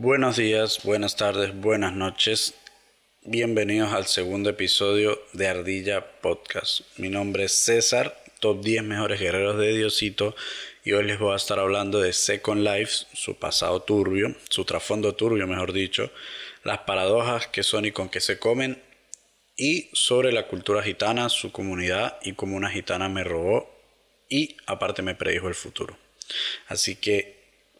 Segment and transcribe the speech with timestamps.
[0.00, 2.54] Buenos días, buenas tardes, buenas noches.
[3.22, 6.82] Bienvenidos al segundo episodio de Ardilla Podcast.
[6.98, 10.36] Mi nombre es César, top 10 mejores guerreros de Diosito,
[10.84, 15.16] y hoy les voy a estar hablando de Second Life, su pasado turbio, su trasfondo
[15.16, 16.12] turbio, mejor dicho,
[16.62, 18.80] las paradojas que son y con que se comen,
[19.56, 23.68] y sobre la cultura gitana, su comunidad y cómo una gitana me robó
[24.28, 25.98] y aparte me predijo el futuro.
[26.68, 27.34] Así que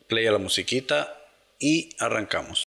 [0.09, 1.18] play a la musiquita
[1.59, 2.65] y arrancamos.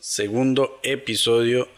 [0.00, 1.68] Segundo episodio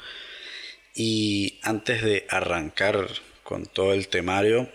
[0.94, 3.08] y antes de arrancar
[3.42, 4.68] con todo el temario,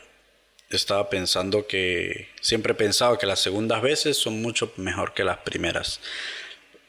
[0.69, 5.37] estaba pensando que siempre he pensado que las segundas veces son mucho mejor que las
[5.37, 5.99] primeras.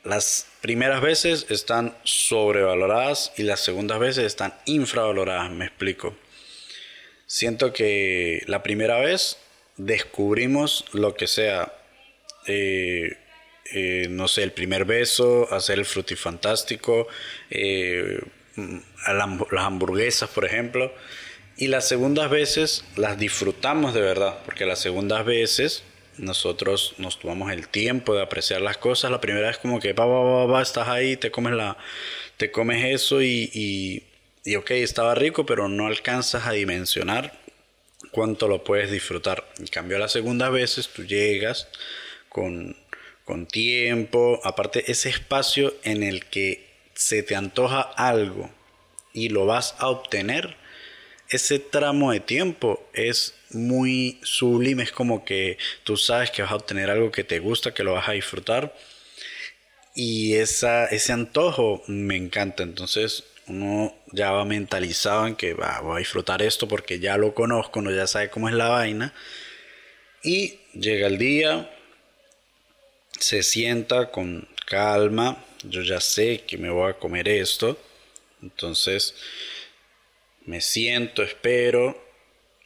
[0.05, 6.15] Las primeras veces están sobrevaloradas y las segundas veces están infravaloradas, me explico.
[7.29, 9.37] Siento que la primera vez
[9.77, 11.75] descubrimos lo que sea,
[12.47, 13.19] eh,
[13.75, 17.07] eh, no sé, el primer beso, hacer el frutifantástico,
[17.51, 18.19] eh,
[18.57, 20.91] las hamburguesas, por ejemplo.
[21.59, 25.85] Y las segundas veces las disfrutamos de verdad, porque las segundas veces
[26.17, 29.11] nosotros nos tomamos el tiempo de apreciar las cosas.
[29.11, 31.77] La primera vez como que va, va, va, estás ahí, te comes la,
[32.39, 34.08] te comes eso y y
[34.57, 37.39] ok, estaba rico, pero no alcanzas a dimensionar
[38.11, 39.47] cuánto lo puedes disfrutar.
[39.59, 41.69] En cambio, las segundas veces tú llegas
[42.29, 42.77] con,
[43.25, 48.51] con tiempo, aparte ese espacio en el que se te antoja algo
[49.13, 50.57] y lo vas a obtener,
[51.29, 56.57] ese tramo de tiempo es muy sublime, es como que tú sabes que vas a
[56.57, 58.75] obtener algo que te gusta, que lo vas a disfrutar
[59.95, 65.97] y esa, ese antojo me encanta, entonces uno ya va mentalizado en que va, voy
[65.97, 69.15] a disfrutar esto porque ya lo conozco, uno ya sabe cómo es la vaina.
[70.23, 71.71] Y llega el día,
[73.19, 77.79] se sienta con calma, yo ya sé que me voy a comer esto,
[78.43, 79.15] entonces
[80.45, 82.05] me siento, espero,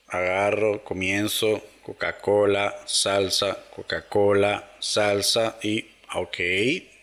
[0.09, 6.39] agarro, comienzo, Coca-Cola, salsa, Coca-Cola, salsa y ok,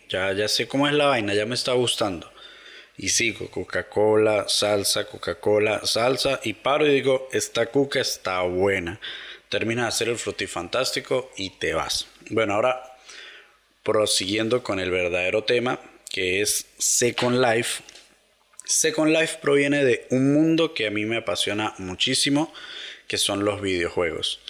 [0.10, 2.32] ya, ya sé cómo es la vaina, ya me está gustando
[3.00, 9.00] y sigo Coca-Cola, salsa, Coca-Cola, salsa y paro y digo, esta cuca está buena.
[9.48, 12.08] Termina de hacer el frutifántastico y te vas.
[12.30, 12.84] Bueno, ahora
[13.84, 17.84] prosiguiendo con el verdadero tema que es Second Life.
[18.66, 22.54] Second Life proviene de un mundo que a mí me apasiona muchísimo,
[23.08, 24.42] que son los videojuegos.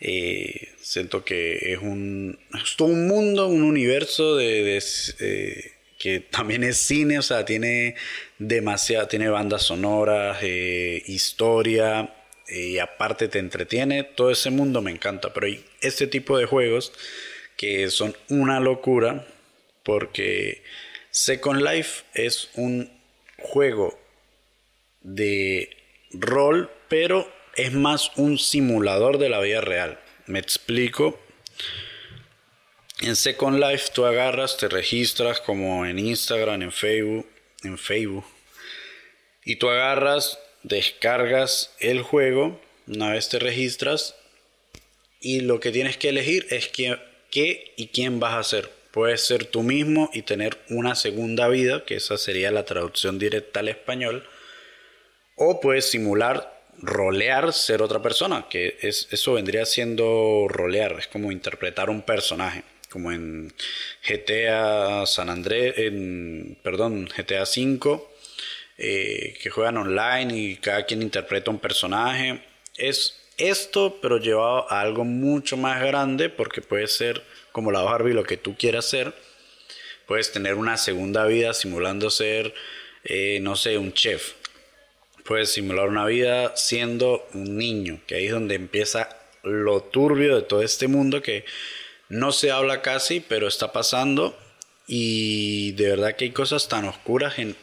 [0.00, 5.73] Eh, siento que es un, es todo un mundo, un universo de, eh,
[6.04, 7.94] que también es cine, o sea, tiene
[8.38, 12.14] demasiada, tiene bandas sonoras, eh, historia,
[12.46, 16.44] eh, y aparte te entretiene, todo ese mundo me encanta, pero hay este tipo de
[16.44, 16.92] juegos
[17.56, 19.26] que son una locura,
[19.82, 20.62] porque
[21.10, 22.92] Second Life es un
[23.38, 23.98] juego
[25.00, 25.70] de
[26.12, 29.98] rol, pero es más un simulador de la vida real.
[30.26, 31.18] Me explico.
[33.04, 37.28] En Second Life tú agarras, te registras como en Instagram, en Facebook,
[37.62, 38.24] en Facebook.
[39.44, 44.14] Y tú agarras, descargas el juego, una vez te registras
[45.20, 46.98] y lo que tienes que elegir es qué,
[47.30, 48.70] qué y quién vas a ser.
[48.90, 53.60] Puedes ser tú mismo y tener una segunda vida, que esa sería la traducción directa
[53.60, 54.26] al español.
[55.36, 61.30] O puedes simular, rolear, ser otra persona, que es, eso vendría siendo rolear, es como
[61.30, 62.62] interpretar un personaje
[62.94, 63.52] como en
[64.08, 68.08] GTA San Andrés, en, perdón, GTA 5,
[68.78, 72.44] eh, que juegan online y cada quien interpreta un personaje.
[72.76, 78.14] Es esto, pero llevado a algo mucho más grande, porque puede ser como la Barbie
[78.14, 79.12] lo que tú quieras ser.
[80.06, 82.54] Puedes tener una segunda vida simulando ser,
[83.02, 84.34] eh, no sé, un chef.
[85.24, 89.08] Puedes simular una vida siendo un niño, que ahí es donde empieza
[89.42, 91.44] lo turbio de todo este mundo que
[92.08, 94.36] no se habla casi, pero está pasando.
[94.86, 97.56] Y de verdad que hay cosas tan oscuras en,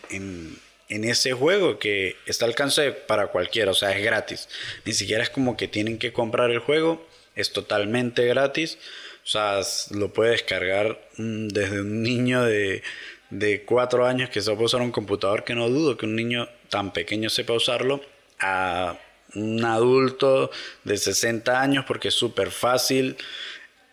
[0.89, 3.71] ese juego que está al alcance para cualquiera.
[3.71, 4.49] O sea, es gratis.
[4.85, 7.07] Ni siquiera es como que tienen que comprar el juego.
[7.35, 8.77] Es totalmente gratis.
[9.23, 9.61] O sea,
[9.91, 12.81] lo puede descargar mm, desde un niño de,
[13.29, 16.91] de 4 años que sepa usar un computador, que no dudo que un niño tan
[16.91, 18.01] pequeño sepa usarlo,
[18.39, 18.97] a
[19.35, 20.51] un adulto
[20.83, 23.15] de 60 años porque es súper fácil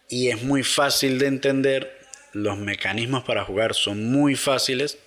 [0.09, 1.99] y es muy fácil de entender.
[2.33, 4.99] Los mecanismos para jugar son muy fáciles.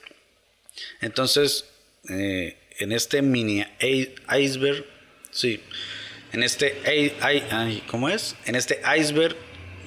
[1.02, 1.66] Entonces,
[2.10, 3.64] eh, en este mini
[4.30, 4.86] iceberg,
[5.32, 5.62] sí,
[6.34, 6.78] En este,
[7.88, 8.36] ¿cómo es?
[8.46, 9.36] En este iceberg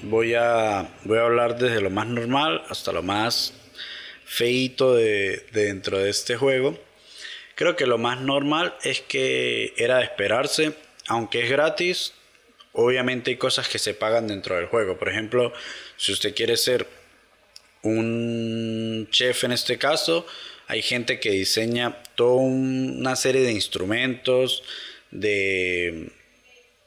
[0.03, 3.55] voy a, voy a hablar desde lo más normal hasta lo más
[4.25, 6.79] feito de, dentro de este juego.
[7.55, 10.75] Creo que lo más normal es que era de esperarse,
[11.07, 12.13] aunque es gratis,
[12.75, 14.99] obviamente hay cosas que se pagan dentro del juego.
[14.99, 15.53] Por ejemplo,
[15.97, 16.87] si usted quiere ser
[17.83, 20.27] un chef en este caso,
[20.67, 24.63] hay gente que diseña toda una serie de instrumentos,
[25.11, 26.11] de,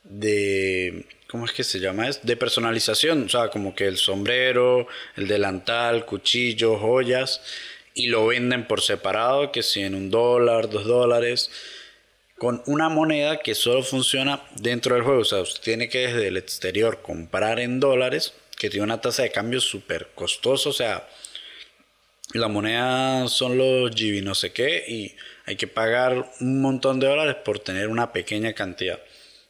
[0.04, 2.10] de ¿cómo es que se llama?
[2.10, 7.42] Es de personalización, o sea, como que el sombrero, el delantal, cuchillos, joyas,
[7.94, 11.52] y lo venden por separado, que si en un dólar, dos dólares,
[12.38, 16.28] con una moneda que solo funciona dentro del juego, o sea, usted tiene que desde
[16.28, 21.08] el exterior comprar en dólares, que tiene una tasa de cambio súper costosa, o sea,
[22.34, 27.08] la moneda son los GB no sé qué, y hay que pagar un montón de
[27.08, 29.00] dólares por tener una pequeña cantidad.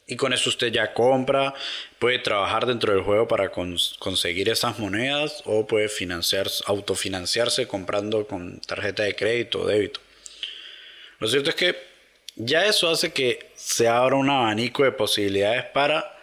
[0.09, 1.53] Y con eso usted ya compra,
[1.99, 8.61] puede trabajar dentro del juego para conseguir esas monedas o puede financiar, autofinanciarse comprando con
[8.61, 9.99] tarjeta de crédito o débito.
[11.19, 11.86] Lo cierto es que
[12.37, 16.17] ya eso hace que se abra un abanico de posibilidades para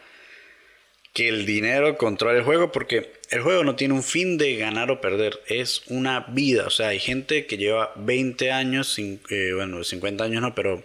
[1.13, 4.91] que el dinero controle el juego porque el juego no tiene un fin de ganar
[4.91, 6.67] o perder, es una vida.
[6.67, 10.83] O sea, hay gente que lleva 20 años, eh, bueno, 50 años no, pero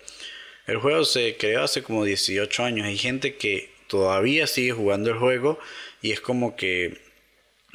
[0.68, 2.88] el juego se creó hace como 18 años.
[2.88, 5.60] Hay gente que todavía sigue jugando el juego
[6.02, 7.09] y es como que,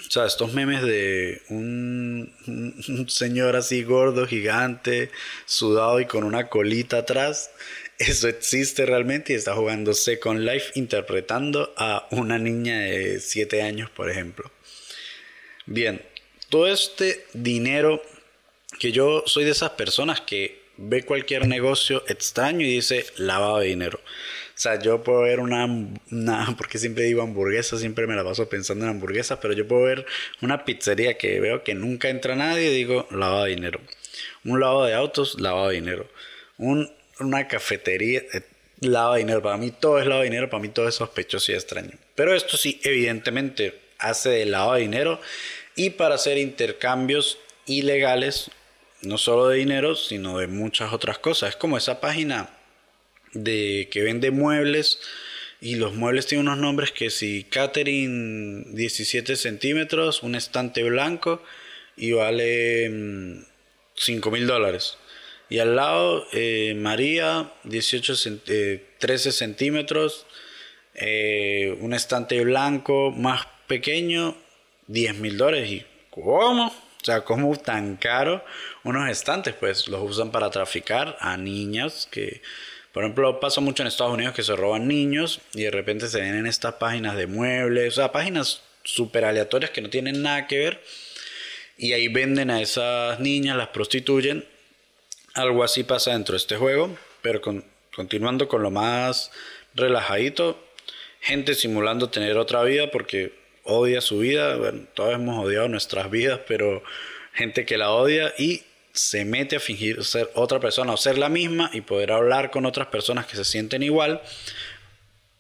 [0.06, 2.32] o sea, estos memes de un,
[3.08, 5.10] señor así gordo, gigante,
[5.46, 7.50] sudado y con una colita atrás,
[7.98, 13.90] eso existe realmente y está jugando Second Life interpretando a una niña de 7 años,
[13.90, 14.50] por ejemplo.
[15.66, 16.02] Bien,
[16.50, 18.02] todo este dinero
[18.78, 23.68] que yo soy de esas personas que ve cualquier negocio extraño y dice lavado de
[23.68, 24.00] dinero.
[24.56, 25.64] O sea, yo puedo ver una,
[26.10, 29.82] una, porque siempre digo hamburguesa, siempre me la paso pensando en hamburguesas, pero yo puedo
[29.82, 30.06] ver
[30.40, 33.80] una pizzería que veo que nunca entra nadie y digo lavado de dinero.
[34.44, 36.08] Un lavado de autos, lavado de dinero.
[36.58, 38.42] Un, una cafetería, eh,
[38.80, 39.42] lavado de dinero.
[39.42, 41.92] Para mí todo es lavado de dinero, para mí todo es sospechoso y extraño.
[42.14, 45.20] Pero esto sí, evidentemente, hace de lavado de dinero
[45.74, 48.50] y para hacer intercambios ilegales
[49.02, 51.50] no solo de dinero, sino de muchas otras cosas.
[51.50, 52.50] Es como esa página
[53.34, 55.00] de que vende muebles
[55.60, 61.42] y los muebles tienen unos nombres que si Catherine 17 centímetros, un estante blanco
[61.96, 62.90] y vale
[63.94, 64.98] 5 mm, mil dólares.
[65.48, 68.14] Y al lado eh, María 18
[68.98, 70.26] 13 eh, centímetros,
[70.94, 74.36] eh, un estante blanco más pequeño,
[74.88, 75.70] 10 mil dólares.
[75.70, 76.66] ¿Y cómo?
[76.66, 78.44] O sea, como tan caro
[78.82, 82.42] unos estantes, pues los usan para traficar a niñas que,
[82.94, 86.20] por ejemplo, pasa mucho en Estados Unidos que se roban niños y de repente se
[86.20, 90.46] ven en estas páginas de muebles, o sea, páginas súper aleatorias que no tienen nada
[90.46, 90.80] que ver
[91.76, 94.46] y ahí venden a esas niñas, las prostituyen.
[95.34, 97.40] Algo así pasa dentro de este juego, pero
[97.96, 99.32] continuando con lo más
[99.74, 100.64] relajadito,
[101.20, 103.32] gente simulando tener otra vida porque
[103.64, 106.84] odia su vida, bueno, todos hemos odiado nuestras vidas, pero
[107.32, 108.62] gente que la odia y
[108.94, 112.64] se mete a fingir ser otra persona o ser la misma y poder hablar con
[112.64, 114.22] otras personas que se sienten igual.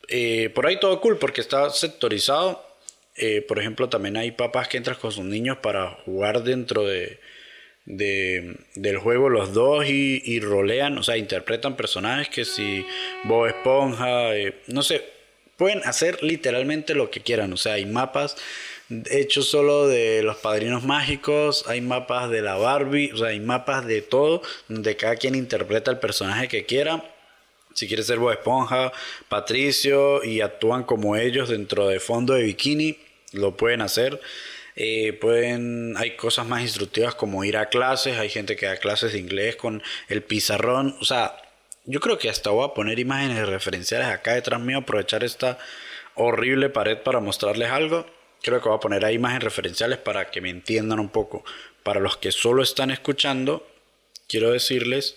[0.08, 2.66] Eh, por ahí todo cool porque está sectorizado.
[3.16, 7.20] Eh, por ejemplo, también hay papás que entran con sus niños para jugar dentro de,
[7.84, 12.84] del juego los dos y, rolean, o sea, interpretan personajes que si
[13.22, 15.04] Bob Esponja, eh, no sé,
[15.56, 17.52] pueden hacer literalmente lo que quieran.
[17.52, 18.36] O sea, hay mapas
[19.10, 23.86] hechos solo de los padrinos mágicos, hay mapas de la Barbie, o sea, hay mapas
[23.86, 27.10] de todo, donde cada quien interpreta el personaje que quiera.
[27.74, 28.92] Si quiere ser Bob Esponja,
[29.28, 32.98] Patricio y actúan como ellos dentro de fondo de bikini,
[33.32, 34.20] lo pueden hacer.
[34.76, 39.12] Eh, pueden, hay cosas más instructivas como ir a clases, hay gente que da clases
[39.12, 41.36] de inglés con el pizarrón, o sea,
[41.86, 45.58] yo creo que hasta voy a poner imágenes referenciales acá detrás mío, aprovechar esta
[46.14, 48.06] horrible pared para mostrarles algo.
[48.44, 51.42] Creo que voy a poner ahí imágenes referenciales para que me entiendan un poco.
[51.82, 53.66] Para los que solo están escuchando,
[54.28, 55.16] quiero decirles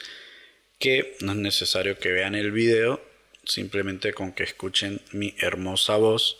[0.80, 3.02] que no es necesario que vean el video,
[3.44, 6.38] simplemente con que escuchen mi hermosa voz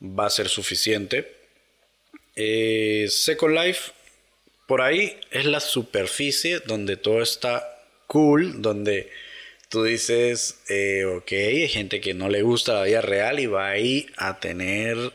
[0.00, 1.34] va a ser suficiente.
[2.36, 3.90] Eh, Second Life,
[4.68, 9.10] por ahí es la superficie donde todo está cool, donde
[9.70, 13.70] tú dices, eh, ok, hay gente que no le gusta la vida real y va
[13.70, 15.12] ahí a tener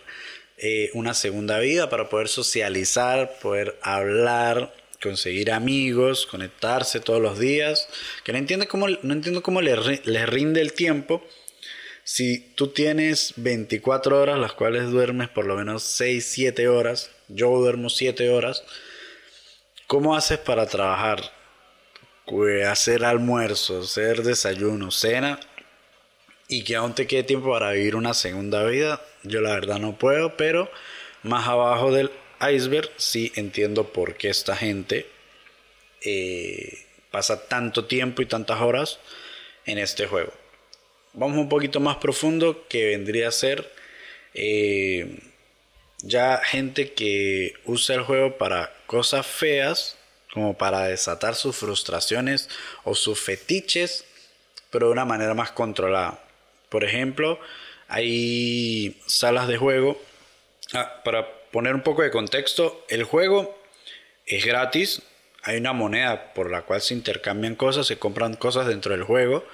[0.64, 7.90] eh, una segunda vida para poder socializar, poder hablar, conseguir amigos, conectarse todos los días,
[8.24, 11.26] que no entiende cómo, no entiendo cómo les, rinde el tiempo,
[12.04, 17.50] si tú tienes 24 horas, las cuales duermes por lo menos 6, 7 horas, yo
[17.58, 18.64] duermo 7 horas,
[19.88, 21.22] ¿cómo haces para trabajar?
[22.66, 25.38] hacer almuerzo, hacer desayuno, cena
[26.52, 29.02] y que aún te quede tiempo para vivir una segunda vida.
[29.24, 30.70] Yo la verdad no puedo, pero
[31.24, 35.08] más abajo del iceberg sí entiendo por qué esta gente
[36.02, 39.00] eh, pasa tanto tiempo y tantas horas
[39.66, 40.34] en este juego.
[41.14, 43.72] Vamos un poquito más profundo que vendría a ser
[44.34, 45.20] eh,
[46.00, 49.96] ya gente que usa el juego para cosas feas,
[50.34, 52.50] como para desatar sus frustraciones
[52.84, 54.04] o sus fetiches,
[54.70, 56.22] pero de una manera más controlada.
[56.72, 57.38] Por ejemplo,
[57.90, 60.02] hay salas de juego.
[60.74, 63.60] Ah, para poner un poco de contexto, el juego
[64.26, 65.02] es gratis,
[65.44, 69.46] hay una moneda por la cual se intercambian cosas, se compran cosas dentro del juego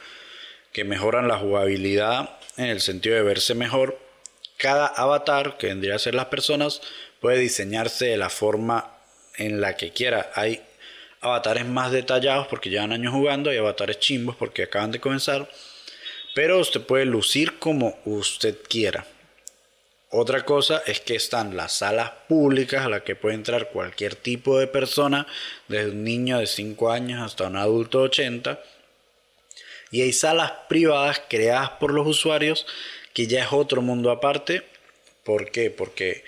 [0.72, 3.98] que mejoran la jugabilidad en el sentido de verse mejor.
[4.58, 6.82] Cada avatar, que vendría a ser las personas,
[7.20, 8.92] puede diseñarse de la forma
[9.38, 10.30] en la que quiera.
[10.36, 10.62] Hay
[11.22, 15.50] avatares más detallados porque llevan años jugando, hay avatares chimbos porque acaban de comenzar,
[16.38, 19.08] pero usted puede lucir como usted quiera.
[20.12, 24.60] Otra cosa es que están las salas públicas a las que puede entrar cualquier tipo
[24.60, 25.26] de persona,
[25.68, 28.64] desde un niño de 5 años hasta un adulto de 80.
[29.90, 32.68] Y hay salas privadas creadas por los usuarios
[33.16, 34.62] que ya es otro mundo aparte.
[35.24, 35.72] ¿Por qué?
[35.72, 36.24] Porque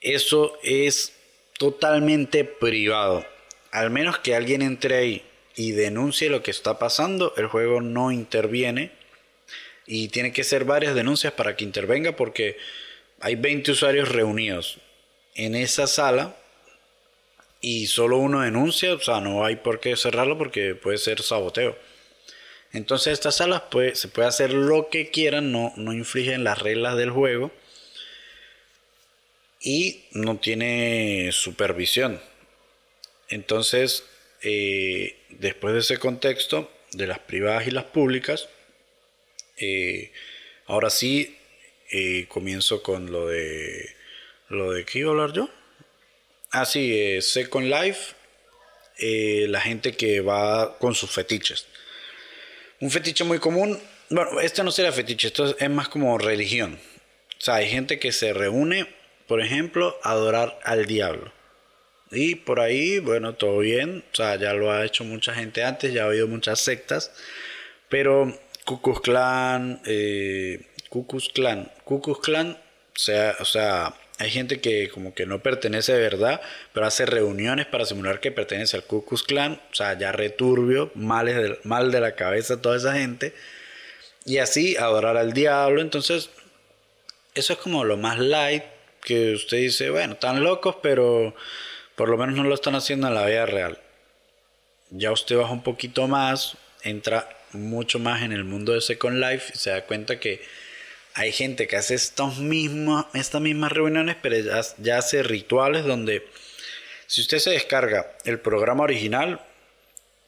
[0.00, 1.12] eso es
[1.58, 3.26] totalmente privado.
[3.70, 5.28] Al menos que alguien entre ahí
[5.58, 8.92] y denuncie lo que está pasando, el juego no interviene
[9.88, 12.56] y tiene que ser varias denuncias para que intervenga porque
[13.18, 14.78] hay 20 usuarios reunidos
[15.34, 16.36] en esa sala
[17.60, 21.76] y solo uno denuncia, o sea, no hay por qué cerrarlo porque puede ser saboteo.
[22.72, 27.10] Entonces estas salas se puede hacer lo que quieran, no, no infringen las reglas del
[27.10, 27.50] juego
[29.60, 32.20] y no tiene supervisión.
[33.28, 34.04] Entonces,
[34.42, 38.48] después de ese contexto de las privadas y las públicas,
[39.58, 40.12] eh,
[40.66, 41.36] ahora sí,
[41.90, 43.96] eh, comienzo con lo de...
[44.48, 45.50] ¿Lo de qué iba a hablar yo?
[46.52, 48.14] Ah, sí, eh, Second Life.
[49.48, 51.66] la gente que va con sus fetiches.
[52.80, 53.78] Un fetiche muy común.
[54.08, 56.78] Bueno, este no será fetiche, esto es más como religión.
[57.38, 58.86] O sea, hay gente que se reúne,
[59.26, 61.30] por ejemplo, a adorar al diablo.
[62.10, 64.04] Y por ahí, bueno, todo bien.
[64.12, 67.12] O sea, ya lo ha hecho mucha gente antes, ya ha habido muchas sectas.
[67.88, 70.66] Pero Cucus Clan, eh,
[71.34, 76.00] Clan, Cucus Clan, o sea, o sea, hay gente que como que no pertenece de
[76.00, 76.40] verdad,
[76.72, 81.58] pero hace reuniones para simular que pertenece al Cucus Clan, o sea, ya returbio, de,
[81.64, 83.32] mal de la cabeza toda esa gente,
[84.24, 86.30] y así adorar al diablo, entonces,
[87.34, 88.64] eso es como lo más light,
[89.02, 91.34] que usted dice, bueno, están locos, pero
[91.98, 93.76] por lo menos no lo están haciendo en la vida real.
[94.90, 99.52] Ya usted baja un poquito más, entra mucho más en el mundo de Second Life
[99.52, 100.40] y se da cuenta que
[101.14, 104.36] hay gente que hace estos mismos, estas mismas reuniones, pero
[104.78, 106.24] ya, hace rituales donde
[107.08, 109.40] si usted se descarga el programa original,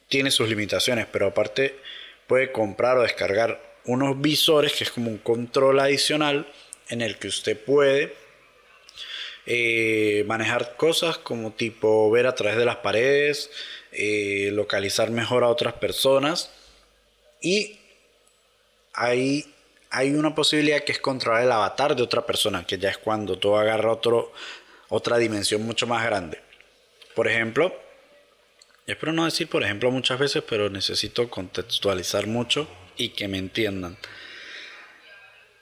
[0.09, 1.79] tiene sus limitaciones, pero aparte
[2.27, 6.51] puede comprar o descargar unos visores, que es como un control adicional,
[6.89, 8.13] en el que usted puede
[9.45, 13.49] eh, manejar cosas como tipo ver a través de las paredes,
[13.91, 16.51] eh, localizar mejor a otras personas
[17.41, 17.79] y
[18.93, 19.45] ahí
[19.89, 23.37] hay una posibilidad que es controlar el avatar de otra persona, que ya es cuando
[23.37, 24.31] tú agarras otro,
[24.89, 26.39] otra dimensión mucho más grande.
[27.13, 27.75] Por ejemplo,
[28.87, 33.97] espero no decir por ejemplo muchas veces, pero necesito contextualizar mucho y que me entiendan.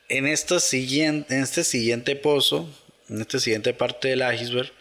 [0.10, 2.70] En, siguiente, en este siguiente pozo,
[3.10, 4.72] en esta siguiente parte del iceberg,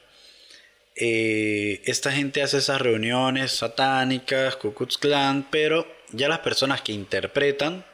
[0.96, 6.92] eh, esta gente hace esas reuniones satánicas, Ku Klux Klan, pero ya las personas que
[6.92, 7.84] interpretan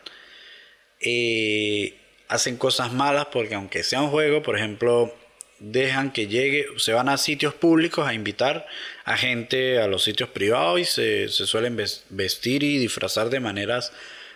[1.01, 1.99] eh,
[2.29, 5.15] hacen cosas malas porque aunque sea un juego, por ejemplo,
[5.59, 8.67] dejan que llegue, se van a sitios públicos a invitar
[9.05, 11.77] a gente a los sitios privados y se, suelen
[12.09, 13.93] vestir y disfrazar de maneras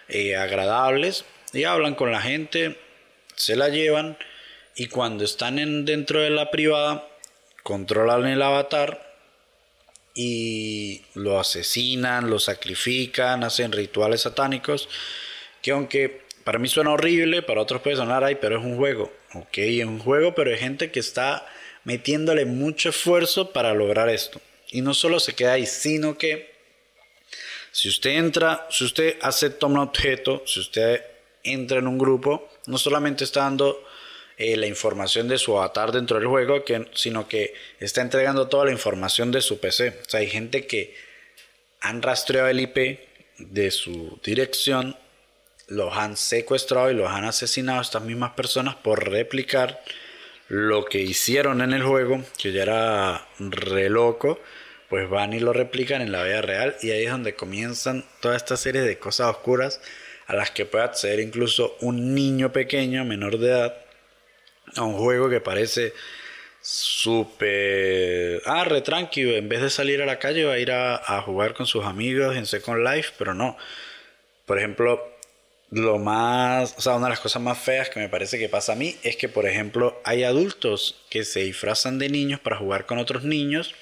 [0.09, 1.25] eh, agradables
[1.55, 2.79] y hablan con la gente,
[3.35, 4.19] se la llevan
[4.79, 7.05] y cuando están en, dentro de la privada
[7.65, 9.13] controlan el avatar
[10.15, 14.89] y lo asesinan, lo sacrifican, hacen rituales satánicos,
[15.63, 19.13] que aunque para mí suena horrible, para otros puede sonar, ay, pero es un juego.
[19.35, 21.45] Ok, es un juego, pero hay gente que está
[21.83, 24.41] metiéndole mucho esfuerzo para lograr esto.
[24.71, 26.55] Y no solo se queda ahí, sino que
[27.73, 31.05] si usted entra, si usted acepta un objeto, si usted
[31.43, 33.88] entra en un grupo, no solamente está dando
[34.39, 36.65] eh, la información de su avatar dentro del juego,
[36.95, 39.89] sino que está entregando toda la información de su PC.
[40.07, 40.95] O sea, hay gente que
[41.81, 43.01] han rastreado el IP
[43.39, 44.97] de su dirección,
[45.67, 49.83] los han secuestrado y los han asesinado estas mismas personas por replicar
[50.47, 54.41] lo que hicieron en el juego, que ya era re loco,
[54.89, 58.37] pues van y lo replican en la vida real y ahí es donde comienzan toda
[58.37, 59.81] esta serie de cosas oscuras
[60.29, 63.88] a las que puede acceder incluso un niño pequeño, menor de edad,
[64.77, 65.93] a un juego que parece
[66.61, 68.43] súper...
[68.45, 71.23] Ah, re tranquilo, en vez de salir a la calle va a ir a, a
[71.23, 73.57] jugar con sus amigos en Second Life, pero no.
[74.47, 75.03] Por ejemplo,
[75.71, 78.73] lo más, o sea, una de las cosas más feas que me parece que pasa
[78.73, 82.87] a mí es que, por ejemplo, hay adultos que se disfrazan de niños para jugar
[82.87, 83.75] con otros niños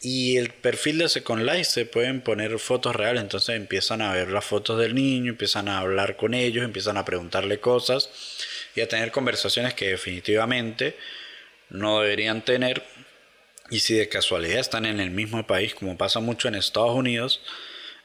[0.00, 4.30] y el perfil de Second Life se pueden poner fotos reales, entonces empiezan a ver
[4.30, 8.10] las fotos del niño, empiezan a hablar con ellos, empiezan a preguntarle cosas
[8.74, 10.96] y a tener conversaciones que definitivamente
[11.70, 12.82] no deberían tener
[13.70, 17.40] y si de casualidad están en el mismo país, como pasa mucho en Estados Unidos,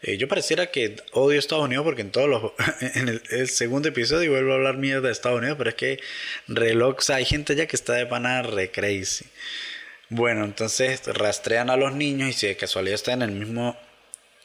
[0.01, 2.51] eh, yo pareciera que odio Estados Unidos porque en todos los.
[2.95, 5.99] En el, segundo episodio vuelvo a hablar mierda de Estados Unidos, pero es que
[6.47, 6.97] reloj.
[7.09, 9.25] hay gente ya que está de pana re crazy.
[10.09, 13.77] Bueno, entonces rastrean a los niños y si de casualidad están en el mismo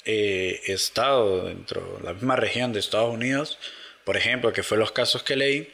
[0.04, 3.58] eh, estado, dentro de la misma región de Estados Unidos,
[4.04, 5.72] por ejemplo, que fue los casos que leí,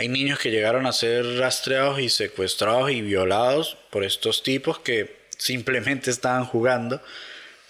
[0.00, 5.20] hay niños que llegaron a ser rastreados y secuestrados y violados por estos tipos que
[5.38, 7.00] simplemente estaban jugando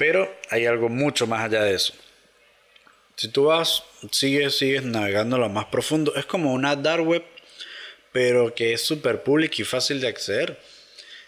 [0.01, 1.93] pero hay algo mucho más allá de eso.
[3.17, 6.17] Si tú vas, sigues, sigues navegando lo más profundo.
[6.17, 7.23] Es como una dark web,
[8.11, 10.59] pero que es súper pública y fácil de acceder.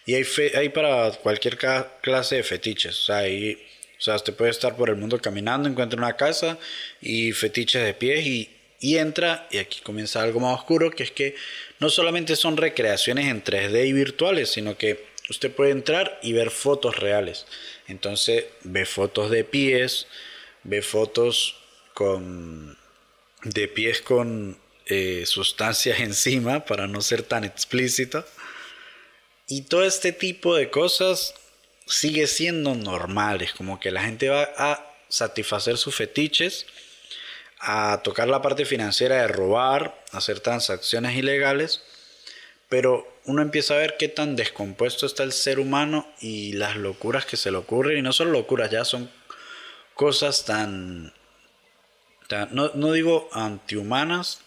[0.07, 1.59] Y hay, hay para cualquier
[2.01, 2.99] clase de fetiches.
[2.99, 3.63] O sea, hay,
[3.99, 6.57] o sea, usted puede estar por el mundo caminando, encuentra una casa
[7.03, 11.13] y fetiches de pies y, y entra, y aquí comienza algo más oscuro, que es
[11.13, 11.37] que
[11.79, 16.51] no solamente son recreaciones en 3D y virtuales, sino que usted puede entrar y ver
[16.51, 17.47] fotos reales.
[17.87, 20.09] Entonces ve fotos de pies,
[20.65, 21.55] ve fotos
[21.95, 22.77] con
[23.45, 28.27] de pies con eh, sustancias encima para no ser tan explícito.
[29.47, 31.35] Y todo este tipo de cosas
[31.87, 36.67] sigue siendo normales, como que la gente va a satisfacer sus fetiches,
[37.63, 41.83] a tocar la parte financiera de robar, hacer transacciones ilegales,
[42.69, 47.25] pero uno empieza a ver qué tan descompuesto está el ser humano y las locuras
[47.25, 47.99] que se le ocurren.
[47.99, 49.11] Y no son locuras, ya son
[49.95, 51.13] cosas tan,
[52.51, 54.41] no, digo antihumanas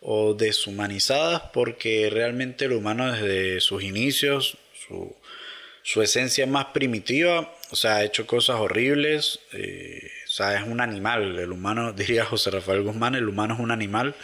[0.00, 5.14] o deshumanizadas, porque realmente el humano desde sus inicios, su,
[5.82, 10.80] su esencia más primitiva, o sea, ha hecho cosas horribles, eh, o sea, es un
[10.80, 14.14] animal, el humano, diría José Rafael Guzmán, el humano es un animal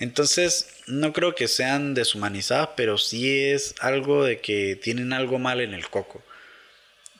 [0.00, 5.60] entonces, no creo que sean deshumanizadas, pero sí es algo de que tienen algo mal
[5.60, 6.22] en el coco.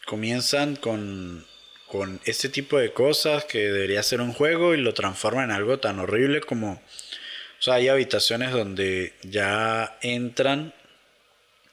[0.06, 1.46] Comienzan con,
[1.86, 5.78] con este tipo de cosas que debería ser un juego y lo transforman en algo
[5.78, 6.72] tan horrible como...
[6.72, 10.72] O sea, hay habitaciones donde ya entran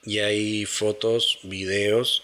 [0.03, 2.23] y hay fotos, videos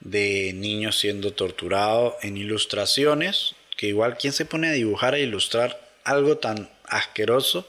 [0.00, 5.80] de niños siendo torturados en ilustraciones, que igual quién se pone a dibujar e ilustrar
[6.04, 7.68] algo tan asqueroso.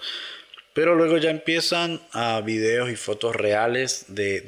[0.74, 4.42] Pero luego ya empiezan a videos y fotos reales de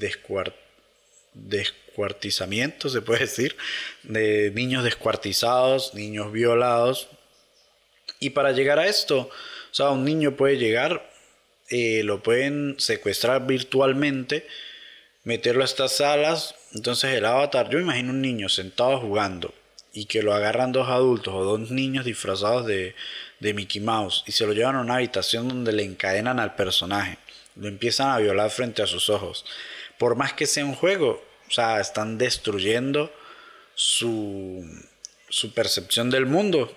[1.33, 3.57] descuartizamiento, se puede decir,
[4.03, 7.09] de niños descuartizados, niños violados.
[8.19, 9.29] Y para llegar a esto,
[9.71, 11.09] o sea, un niño puede llegar,
[11.69, 14.47] eh, lo pueden secuestrar virtualmente,
[15.23, 16.55] meterlo a estas salas.
[16.73, 19.53] Entonces el avatar, yo imagino un niño sentado jugando
[19.93, 22.95] y que lo agarran dos adultos o dos niños disfrazados de,
[23.39, 27.17] de Mickey Mouse y se lo llevan a una habitación donde le encadenan al personaje.
[27.55, 29.45] Lo empiezan a violar frente a sus ojos.
[29.97, 33.11] Por más que sea un juego, o sea, están destruyendo
[33.75, 34.65] su,
[35.27, 36.73] su percepción del mundo.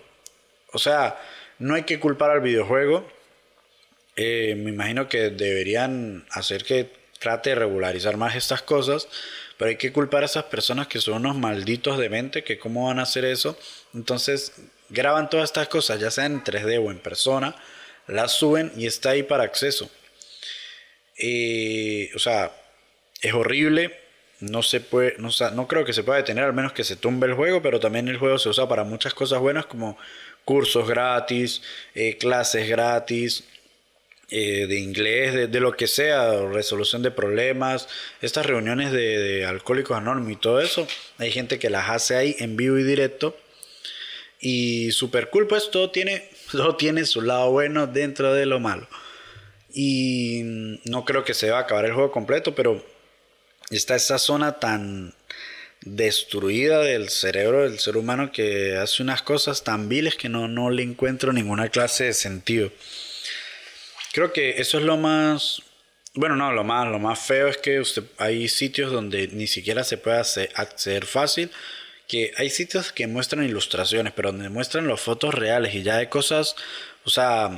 [0.72, 1.20] O sea,
[1.59, 3.07] no hay que culpar al videojuego.
[4.16, 9.09] Eh, me imagino que deberían hacer que trate de regularizar más estas cosas.
[9.64, 12.98] Hay que culpar a esas personas que son unos malditos de mente, que cómo van
[12.98, 13.59] a hacer eso.
[13.92, 14.53] Entonces,
[14.90, 17.57] graban todas estas cosas, ya sea en 3D o en persona,
[18.07, 19.90] las suben y está ahí para acceso.
[21.18, 22.53] Eh, o sea,
[23.22, 24.00] es horrible.
[24.40, 27.27] No se puede, no, no creo que se pueda detener, al menos que se tumbe
[27.27, 29.96] el juego, pero también el juego se usa para muchas cosas buenas como
[30.44, 31.62] cursos gratis,
[31.94, 33.44] eh, clases gratis,
[34.36, 37.88] eh, de inglés, de, lo que sea, resolución de problemas,
[38.20, 40.86] estas reuniones de, alcohólicos anónimos y todo eso,
[41.18, 43.36] hay gente que las hace ahí en vivo y directo
[44.40, 48.86] y super cool, pues todo tiene Todo tiene su lado bueno dentro de lo malo.
[49.72, 50.42] Y
[50.84, 52.84] no creo que se va a acabar el juego completo, pero
[53.70, 55.14] está esa zona tan
[55.80, 60.70] destruida del cerebro del ser humano que hace unas cosas tan viles que no, no
[60.70, 62.70] le encuentro ninguna clase de sentido.
[64.14, 65.61] Creo que eso es lo más...
[66.14, 69.83] Bueno, no, lo más, lo más feo es que usted, hay sitios donde ni siquiera
[69.83, 70.18] se puede
[70.55, 71.50] acceder fácil
[72.07, 76.09] que hay sitios que muestran ilustraciones, pero donde muestran las fotos reales y ya de
[76.09, 76.55] cosas,
[77.05, 77.50] o sea,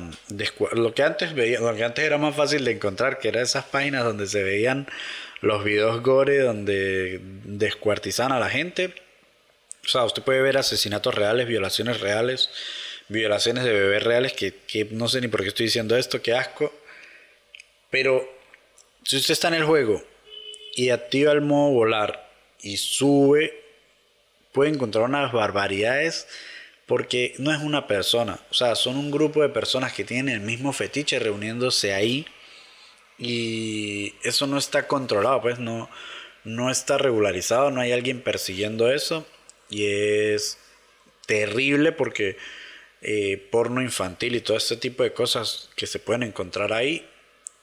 [0.73, 3.65] lo que antes veía, lo que antes era más fácil de encontrar, que eran esas
[3.65, 4.87] páginas donde se veían
[5.41, 8.95] los videos gore, donde descuartizan a la gente.
[9.85, 12.49] O sea, usted puede ver asesinatos reales, violaciones reales,
[13.09, 16.33] violaciones de bebés reales, que, que no sé ni por qué estoy diciendo esto, qué
[16.33, 16.73] asco.
[17.89, 18.27] Pero
[19.03, 20.03] si usted está en el juego
[20.75, 22.29] y activa el modo volar
[22.61, 23.63] y sube
[24.51, 26.27] puede encontrar unas barbaridades
[26.87, 30.41] porque no es una persona, o sea, son un grupo de personas que tienen el
[30.41, 32.25] mismo fetiche reuniéndose ahí
[33.19, 35.89] y eso no está controlado, pues no,
[36.43, 39.27] no está regularizado, no hay alguien persiguiendo eso
[39.69, 40.57] y es
[41.27, 42.37] terrible porque
[43.09, 47.07] eh, porno infantil y todo este tipo de cosas que se pueden encontrar ahí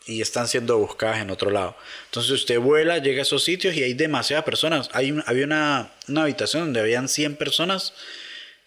[0.07, 1.77] y están siendo buscadas en otro lado.
[2.07, 4.89] Entonces usted vuela, llega a esos sitios y hay demasiadas personas.
[4.95, 7.93] Hay había una, habitación donde habían 100 personas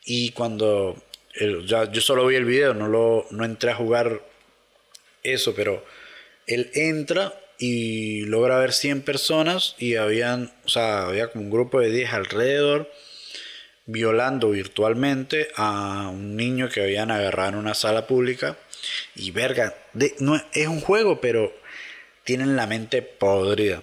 [0.06, 1.04] y cuando
[1.66, 4.22] ya, yo solo vi el video, no, lo, no entré a jugar
[5.24, 5.84] eso, pero
[6.46, 11.80] él entra y logra ver 100 personas y habían, o sea, había como un grupo
[11.80, 12.92] de 10 alrededor
[13.88, 18.58] violando virtualmente a un niño que habían agarrado en una sala pública
[19.16, 19.76] y verga,
[20.20, 21.54] no, es un juego, pero
[22.24, 23.82] tienen la mente podrida.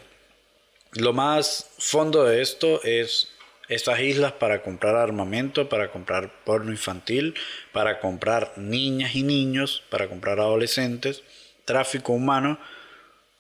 [0.93, 3.31] Lo más fondo de esto es
[3.69, 7.35] estas islas para comprar armamento, para comprar porno infantil,
[7.73, 11.23] para comprar niñas y niños, para comprar adolescentes,
[11.65, 12.59] tráfico humano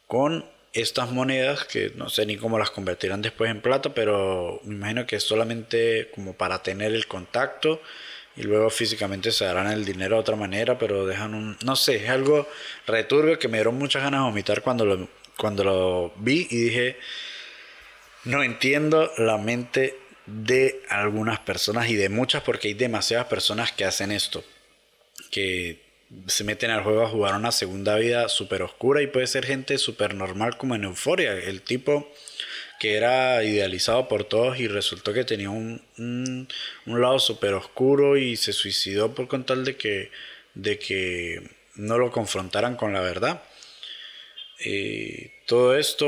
[0.07, 4.74] con estas monedas que no sé ni cómo las convertirán después en plata, pero me
[4.74, 7.80] imagino que es solamente como para tener el contacto
[8.37, 12.04] y luego físicamente se darán el dinero de otra manera, pero dejan un, no sé,
[12.04, 12.48] es algo
[12.87, 16.98] returbio que me dieron muchas ganas de vomitar cuando lo, cuando lo vi y dije,
[18.24, 23.84] no entiendo la mente de algunas personas y de muchas porque hay demasiadas personas que
[23.84, 24.42] hacen esto,
[25.30, 25.84] que
[26.27, 29.79] se meten al juego a jugar una segunda vida súper oscura y puede ser gente
[29.79, 32.11] súper normal como en Euforia, el tipo
[32.81, 36.48] que era idealizado por todos y resultó que tenía un, un,
[36.87, 40.11] lado súper oscuro y se suicidó por con tal de que,
[40.55, 41.42] de que
[41.77, 43.42] no lo confrontaran con la verdad.
[44.61, 46.07] Eh, todo esto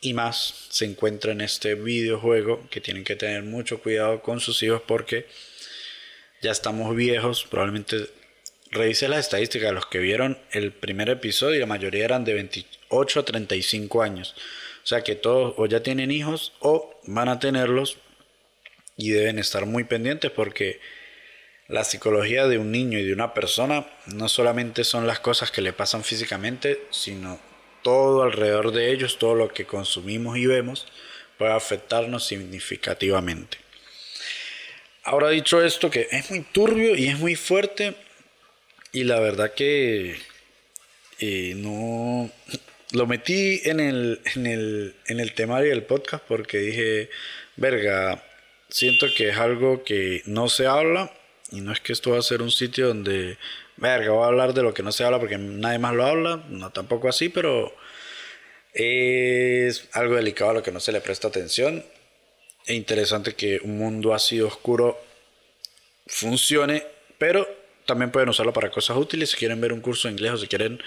[0.00, 4.62] y más se encuentra en este videojuego que tienen que tener mucho cuidado con sus
[4.62, 5.26] hijos porque
[6.42, 8.08] ya estamos viejos, probablemente
[8.72, 13.24] revise las estadísticas, los que vieron el primer episodio, la mayoría eran de 28 a
[13.24, 14.34] 35 años.
[14.82, 17.98] O sea que todos o ya tienen hijos o van a tenerlos
[18.96, 20.80] y deben estar muy pendientes porque
[21.68, 25.62] la psicología de un niño y de una persona no solamente son las cosas que
[25.62, 27.38] le pasan físicamente, sino
[27.82, 30.86] todo alrededor de ellos, todo lo que consumimos y vemos
[31.36, 33.58] puede afectarnos significativamente.
[35.04, 37.94] Ahora dicho esto, que es muy turbio y es muy fuerte,
[38.92, 40.16] y la verdad que
[41.18, 42.30] eh, no,
[42.92, 47.10] lo metí en el, en el, en el temario del podcast porque dije,
[47.56, 48.22] verga,
[48.68, 51.12] siento que es algo que no se habla
[51.50, 53.38] y no es que esto va a ser un sitio donde,
[53.76, 56.44] verga, voy a hablar de lo que no se habla porque nadie más lo habla,
[56.48, 57.74] no tampoco así, pero
[58.74, 61.84] es algo delicado a lo que no se le presta atención.
[62.66, 65.00] Es interesante que un mundo así oscuro
[66.06, 66.84] funcione,
[67.18, 69.30] pero también pueden usarlo para cosas útiles.
[69.30, 70.82] Si quieren ver un curso de inglés o si quieren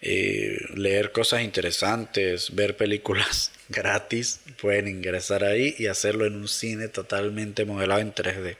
[0.00, 6.88] eh, leer cosas interesantes, ver películas gratis, pueden ingresar ahí y hacerlo en un cine
[6.88, 8.56] totalmente modelado en 3D.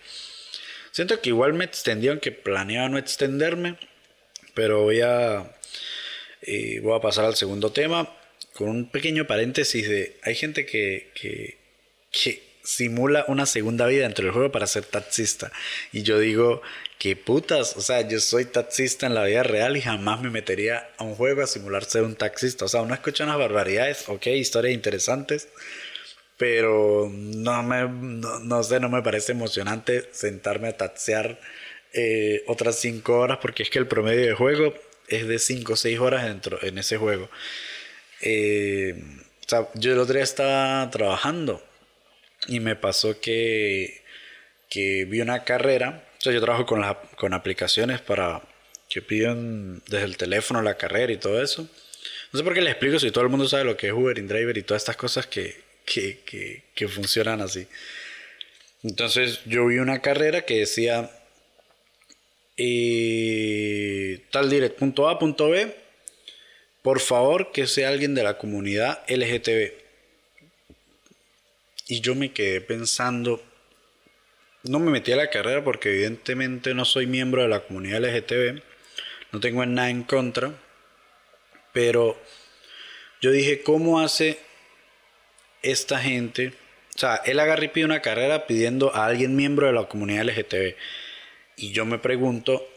[0.91, 3.77] Siento que igual me extendí, aunque planeaba no extenderme,
[4.55, 5.57] pero voy a,
[6.43, 8.13] eh, voy a pasar al segundo tema
[8.55, 11.59] con un pequeño paréntesis de, hay gente que, que,
[12.11, 15.53] que simula una segunda vida dentro del juego para ser taxista.
[15.93, 16.61] Y yo digo,
[16.99, 20.91] que putas, o sea, yo soy taxista en la vida real y jamás me metería
[20.99, 22.65] a un juego a simular ser un taxista.
[22.65, 25.49] O sea, uno escucha unas barbaridades, ok, historias interesantes,
[26.37, 31.41] pero no me, no, sé, no me parece emocionante sentarme a taxear
[31.93, 34.75] eh, otras 5 horas porque es que el promedio de juego
[35.09, 37.31] es de 5 o 6 horas dentro, en ese juego.
[38.23, 39.01] Eh,
[39.47, 41.63] o sea, yo el otro día estaba trabajando
[42.49, 44.03] y me pasó que,
[44.69, 48.43] que vi una carrera O sea, yo trabajo con, la, con aplicaciones para
[48.89, 51.69] que piden desde el teléfono la carrera y todo eso.
[52.33, 54.19] No sé por qué les explico si todo el mundo sabe lo que es Uber,
[54.19, 57.67] InDriver y todas estas cosas que, que, que, que funcionan así.
[58.83, 61.11] Entonces yo vi una carrera que decía
[62.57, 65.75] eh, tal direct punto A punto B,
[66.83, 69.73] por favor que sea alguien de la comunidad LGTB.
[71.87, 73.43] Y yo me quedé pensando,
[74.65, 78.63] no me metí a la carrera porque evidentemente no soy miembro de la comunidad LGTB,
[79.33, 80.53] no tengo nada en contra,
[81.73, 82.21] pero
[83.21, 84.39] yo dije, ¿cómo hace
[85.63, 86.55] esta gente?
[86.95, 90.25] O sea, él agarra y pide una carrera pidiendo a alguien miembro de la comunidad
[90.25, 90.75] LGTB.
[91.57, 92.69] Y yo me pregunto,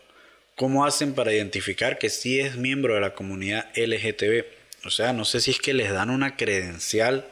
[0.55, 4.45] ¿cómo hacen para identificar que sí es miembro de la comunidad LGTB?
[4.85, 7.27] O sea, no sé si es que les dan una credencial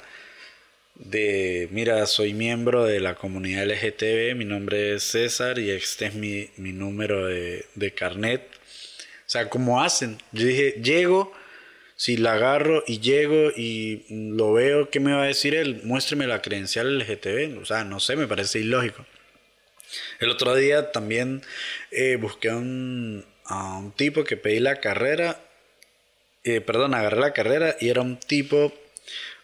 [0.99, 6.13] de, mira, soy miembro de la comunidad LGTB, mi nombre es César y este es
[6.13, 8.41] mi, mi número de, de carnet.
[8.41, 10.17] O sea, ¿cómo hacen?
[10.31, 11.33] Yo dije, llego,
[11.95, 15.81] si la agarro y llego y lo veo, ¿qué me va a decir él?
[15.83, 17.61] Muéstreme la credencial LGTB.
[17.61, 19.05] O sea, no sé, me parece ilógico.
[20.19, 21.41] El otro día también
[21.91, 23.25] eh, busqué a un,
[23.95, 25.41] tipo que pedí la carrera,
[26.43, 28.73] eh, perdón, agarré la carrera y era un tipo,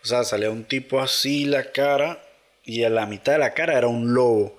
[0.05, 2.21] o sea, salía un tipo así la cara
[2.63, 4.55] y a la mitad de la cara era un lobo.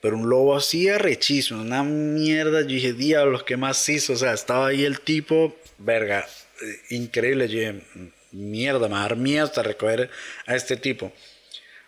[0.00, 2.60] Pero un lobo así arrechísimo, una mierda.
[2.60, 4.12] Yo dije, diablos, ¿qué más hizo?
[4.12, 6.24] O sea, estaba ahí el tipo, verga,
[6.62, 7.48] eh, increíble.
[7.48, 7.82] Yo dije,
[8.30, 10.08] mierda, me va a dar miedo hasta recoger
[10.46, 11.12] a este tipo.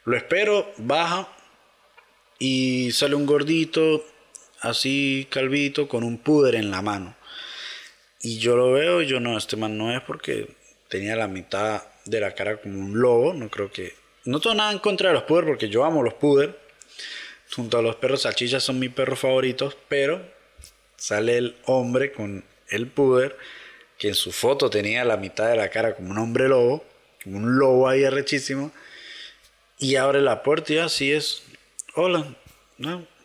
[0.04, 1.28] Lo espero, baja,
[2.40, 4.04] y sale un gordito,
[4.60, 7.14] así calvito, con un puder en la mano.
[8.22, 10.48] Y yo lo veo y yo no, este man no es porque
[10.88, 13.94] tenía la mitad de la cara como un lobo, no creo que...
[14.24, 16.58] No tengo nada en contra de los puder porque yo amo los puder.
[17.54, 20.20] Junto a los perros salchichas son mis perros favoritos, pero
[20.96, 23.36] sale el hombre con el puder
[23.98, 26.84] que en su foto tenía la mitad de la cara como un hombre lobo,
[27.24, 28.70] como un lobo ahí arrechísimo,
[29.78, 31.42] y abre la puerta y así es
[31.94, 32.24] hola,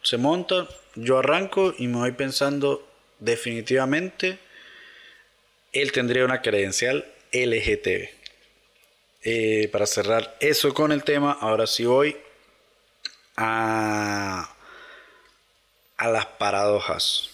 [0.02, 2.88] se monta, yo arranco y me voy pensando
[3.20, 4.40] definitivamente,
[5.72, 8.23] él tendría una credencial LGTB.
[9.24, 12.18] Eh, para cerrar eso con el tema, ahora sí voy
[13.38, 14.54] a,
[15.98, 17.30] a las paradojas.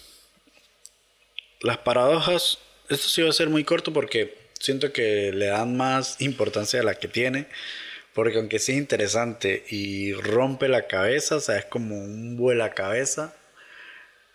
[1.60, 6.20] Las paradojas, esto sí va a ser muy corto porque siento que le dan más
[6.20, 7.46] importancia a la que tiene.
[8.14, 13.34] Porque aunque sea interesante y rompe la cabeza, o sea, es como un vuela cabeza,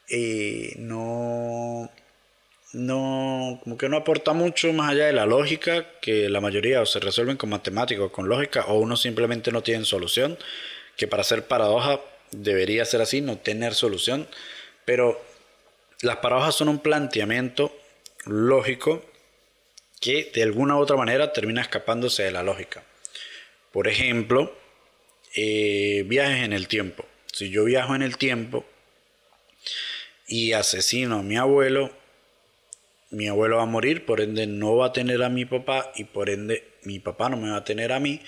[0.07, 1.89] y no,
[2.75, 6.85] no, como que no aporta mucho más allá de la lógica, que la mayoría o
[6.85, 10.37] se resuelven con matemáticos, con lógica, o uno simplemente no tiene solución,
[10.97, 14.27] que para ser paradoja debería ser así, no tener solución,
[14.83, 15.23] pero
[16.01, 17.73] las paradojas son un planteamiento
[18.25, 19.05] lógico
[20.01, 22.83] que de alguna u otra manera termina escapándose de la lógica.
[23.71, 24.53] Por ejemplo,
[25.33, 27.05] eh, viajes en el tiempo.
[27.31, 28.65] Si yo viajo en el tiempo
[30.27, 31.91] y asesino a mi abuelo,
[33.15, 36.03] mi abuelo va a morir, por ende no va a tener a mi papá y
[36.03, 38.21] por ende mi papá no me va a tener a mí.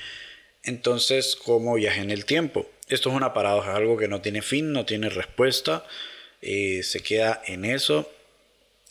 [0.63, 2.69] Entonces, ¿cómo viaje en el tiempo?
[2.87, 5.85] Esto es una paradoja, algo que no tiene fin, no tiene respuesta,
[6.41, 8.09] eh, se queda en eso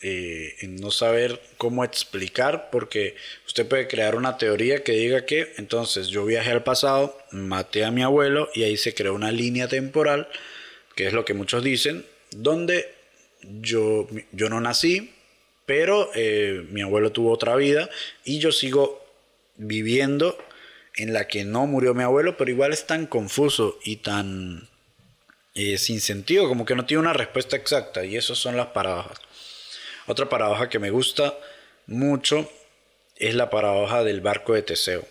[0.03, 5.55] eh, en no saber cómo explicar, porque usted puede crear una teoría que diga que
[5.57, 9.69] entonces yo viajé al pasado, maté a mi abuelo y ahí se creó una línea
[9.69, 10.29] temporal,
[10.95, 12.93] que es lo que muchos dicen, donde
[13.63, 15.16] yo, yo no nací,
[15.67, 17.91] pero eh, mi abuelo tuvo otra vida
[18.25, 19.05] y yo sigo
[19.57, 20.39] viviendo
[20.95, 24.69] en la que no murió mi abuelo, pero igual es tan confuso y tan
[25.55, 29.19] eh, sin sentido, como que no tiene una respuesta exacta, y eso son las paradojas.
[30.07, 31.37] Otra paradoja que me gusta
[31.87, 32.51] mucho
[33.17, 35.07] es la paradoja del barco de Teseo.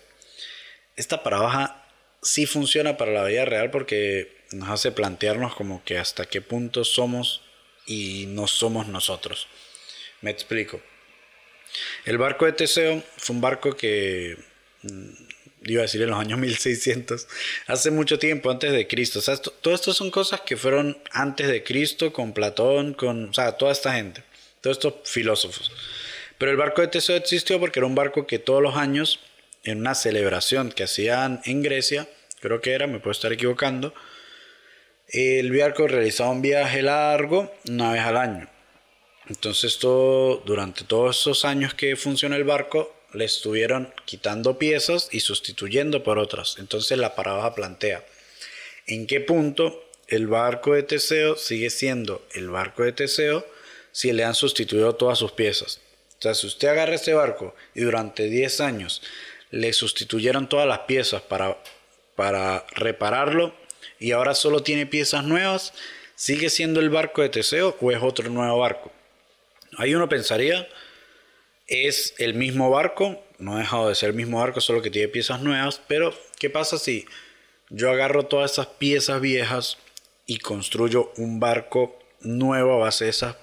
[0.96, 1.84] Esta paradoja
[2.22, 6.84] sí funciona para la vida real porque nos hace plantearnos como que hasta qué punto
[6.84, 7.42] somos
[7.86, 9.48] y no somos nosotros.
[10.26, 10.80] Me explico.
[12.04, 14.36] El barco de Teseo fue un barco que
[14.82, 15.10] mm,
[15.66, 17.28] iba a decir en los años 1600,
[17.68, 19.20] hace mucho tiempo antes de Cristo.
[19.20, 23.94] O todo esto son cosas que fueron antes de Cristo, con Platón, con, toda esta
[23.94, 24.24] gente
[24.62, 25.70] todos estos filósofos.
[26.38, 29.20] Pero el barco de Teseo existió porque era un barco que todos los años,
[29.62, 32.08] en una celebración que hacían en Grecia,
[32.40, 33.94] creo que era, me puedo estar equivocando,
[35.06, 38.55] el barco realizaba un viaje largo una vez al año.
[39.28, 45.20] Entonces todo, durante todos esos años que funciona el barco, le estuvieron quitando piezas y
[45.20, 46.56] sustituyendo por otras.
[46.58, 48.04] Entonces la paradoja plantea,
[48.86, 53.46] ¿en qué punto el barco de Teseo sigue siendo el barco de Teseo
[53.90, 55.80] si le han sustituido todas sus piezas.
[56.18, 59.02] O sea, si usted agarra ese barco y durante 10 años
[59.50, 61.58] le sustituyeron todas las piezas para,
[62.14, 63.54] para repararlo
[63.98, 65.72] y ahora solo tiene piezas nuevas,
[66.14, 68.92] ¿sigue siendo el barco de Teseo o es otro nuevo barco?
[69.76, 70.68] Ahí uno pensaría,
[71.66, 75.08] es el mismo barco, no ha dejado de ser el mismo barco, solo que tiene
[75.08, 77.06] piezas nuevas, pero ¿qué pasa si
[77.68, 79.78] yo agarro todas esas piezas viejas
[80.26, 83.36] y construyo un barco nuevo a base de esas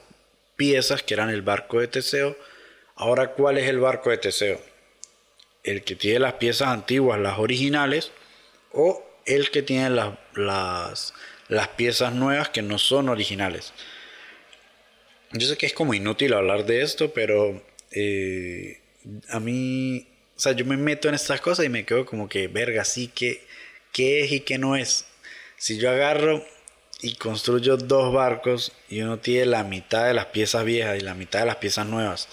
[0.55, 2.35] piezas que eran el barco de Teseo?
[2.95, 4.59] Ahora, ¿cuál es el barco de Teseo?
[5.63, 8.11] ¿El que tiene las piezas antiguas, las originales,
[8.71, 11.13] o el que tiene las, las,
[11.47, 13.73] las piezas nuevas que no son originales?
[15.33, 18.79] Yo sé que es como inútil hablar de esto, pero eh,
[19.29, 22.47] a mí, o sea, yo me meto en estas cosas y me quedo como que,
[22.47, 23.41] verga, sí, que
[23.91, 25.05] qué es y qué no es?
[25.57, 26.45] Si yo agarro
[27.01, 31.15] y construyo dos barcos y uno tiene la mitad de las piezas viejas y la
[31.15, 32.29] mitad de las piezas nuevas,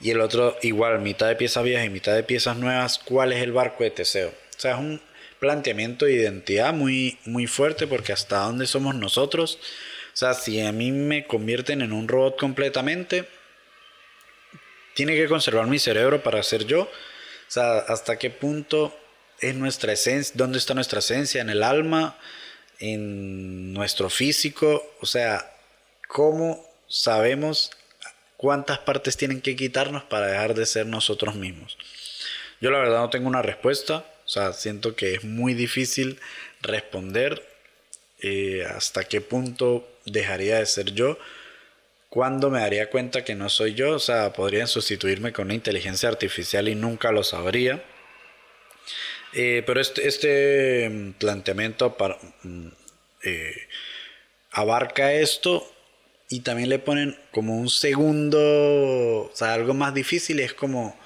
[0.00, 3.42] y el otro igual, mitad de piezas viejas y mitad de piezas nuevas, ¿cuál es
[3.42, 4.28] el barco de Teseo?
[4.28, 5.00] O sea, es un
[5.40, 9.58] planteamiento de identidad muy, muy fuerte porque hasta dónde somos nosotros
[10.18, 13.28] sea, si a mí me convierten en un robot completamente,
[14.94, 16.84] tiene que conservar mi cerebro para ser yo.
[16.84, 16.90] O
[17.48, 18.98] sea, hasta qué punto
[19.40, 22.16] es nuestra esencia, dónde está nuestra esencia, en el alma,
[22.78, 24.90] en nuestro físico.
[25.00, 25.54] O sea,
[26.08, 27.70] cómo sabemos
[28.38, 31.76] cuántas partes tienen que quitarnos para dejar de ser nosotros mismos.
[32.62, 34.06] Yo la verdad no tengo una respuesta.
[34.24, 36.18] O sea, siento que es muy difícil
[36.62, 37.46] responder
[38.20, 41.18] eh, hasta qué punto dejaría de ser yo,
[42.08, 46.08] cuando me daría cuenta que no soy yo, o sea, podrían sustituirme con una inteligencia
[46.08, 47.82] artificial y nunca lo sabría.
[49.34, 51.94] Eh, pero este, este mm, planteamiento
[52.42, 52.68] mm,
[53.24, 53.68] eh,
[54.52, 55.70] abarca esto
[56.30, 60.98] y también le ponen como un segundo, o sea, algo más difícil, es como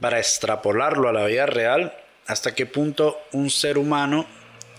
[0.00, 4.26] para extrapolarlo a la vida real, hasta qué punto un ser humano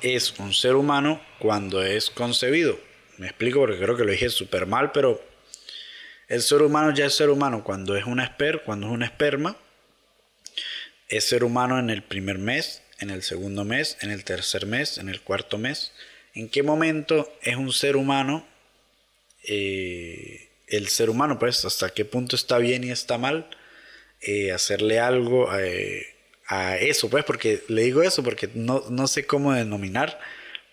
[0.04, 2.78] es un ser humano cuando es concebido.
[3.18, 5.24] Me explico porque creo que lo dije súper mal, pero
[6.28, 9.58] el ser humano ya es ser humano cuando es un esper, cuando es un esperma.
[11.08, 14.98] Es ser humano en el primer mes, en el segundo mes, en el tercer mes,
[14.98, 15.94] en el cuarto mes.
[16.34, 18.46] ¿En qué momento es un ser humano?
[19.44, 23.50] Eh, el ser humano, pues, hasta qué punto está bien y está mal.
[24.22, 26.13] Eh, hacerle algo, eh,
[26.54, 30.20] a eso, pues, porque le digo eso, porque no, no sé cómo denominar,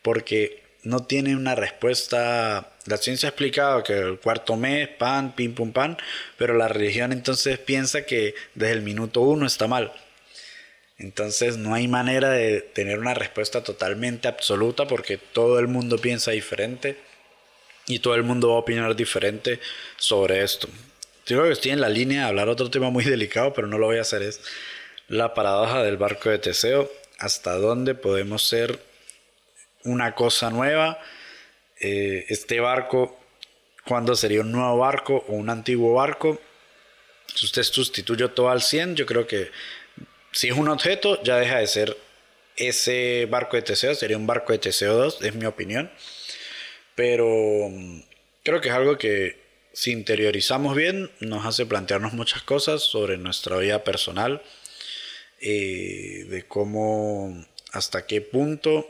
[0.02, 2.72] porque no tiene una respuesta.
[2.86, 5.98] La ciencia ha explicado que el cuarto mes, pan, pim, pum, pan,
[6.36, 9.92] pero la religión entonces piensa que desde el minuto uno está mal.
[10.98, 16.30] Entonces no hay manera de tener una respuesta totalmente absoluta porque todo el mundo piensa
[16.32, 16.98] diferente
[17.86, 19.60] y todo el mundo va a opinar diferente
[19.96, 20.68] sobre esto.
[21.26, 23.86] Yo que estoy en la línea de hablar otro tema muy delicado, pero no lo
[23.86, 24.22] voy a hacer.
[24.22, 24.40] Es
[25.10, 28.78] la paradoja del barco de Teseo, hasta dónde podemos ser
[29.82, 31.00] una cosa nueva,
[31.80, 33.18] eh, este barco,
[33.84, 36.40] cuándo sería un nuevo barco o un antiguo barco.
[37.34, 39.50] Si usted sustituye todo al 100, yo creo que
[40.30, 41.96] si es un objeto, ya deja de ser
[42.54, 45.90] ese barco de Teseo, sería un barco de Teseo 2, es mi opinión.
[46.94, 47.26] Pero
[47.68, 48.02] mm,
[48.44, 49.40] creo que es algo que
[49.72, 54.40] si interiorizamos bien, nos hace plantearnos muchas cosas sobre nuestra vida personal,
[55.40, 58.86] eh, de cómo, hasta qué punto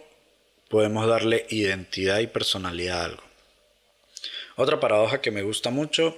[0.69, 3.23] podemos darle identidad y personalidad a algo.
[4.57, 6.17] Otra paradoja que me gusta mucho,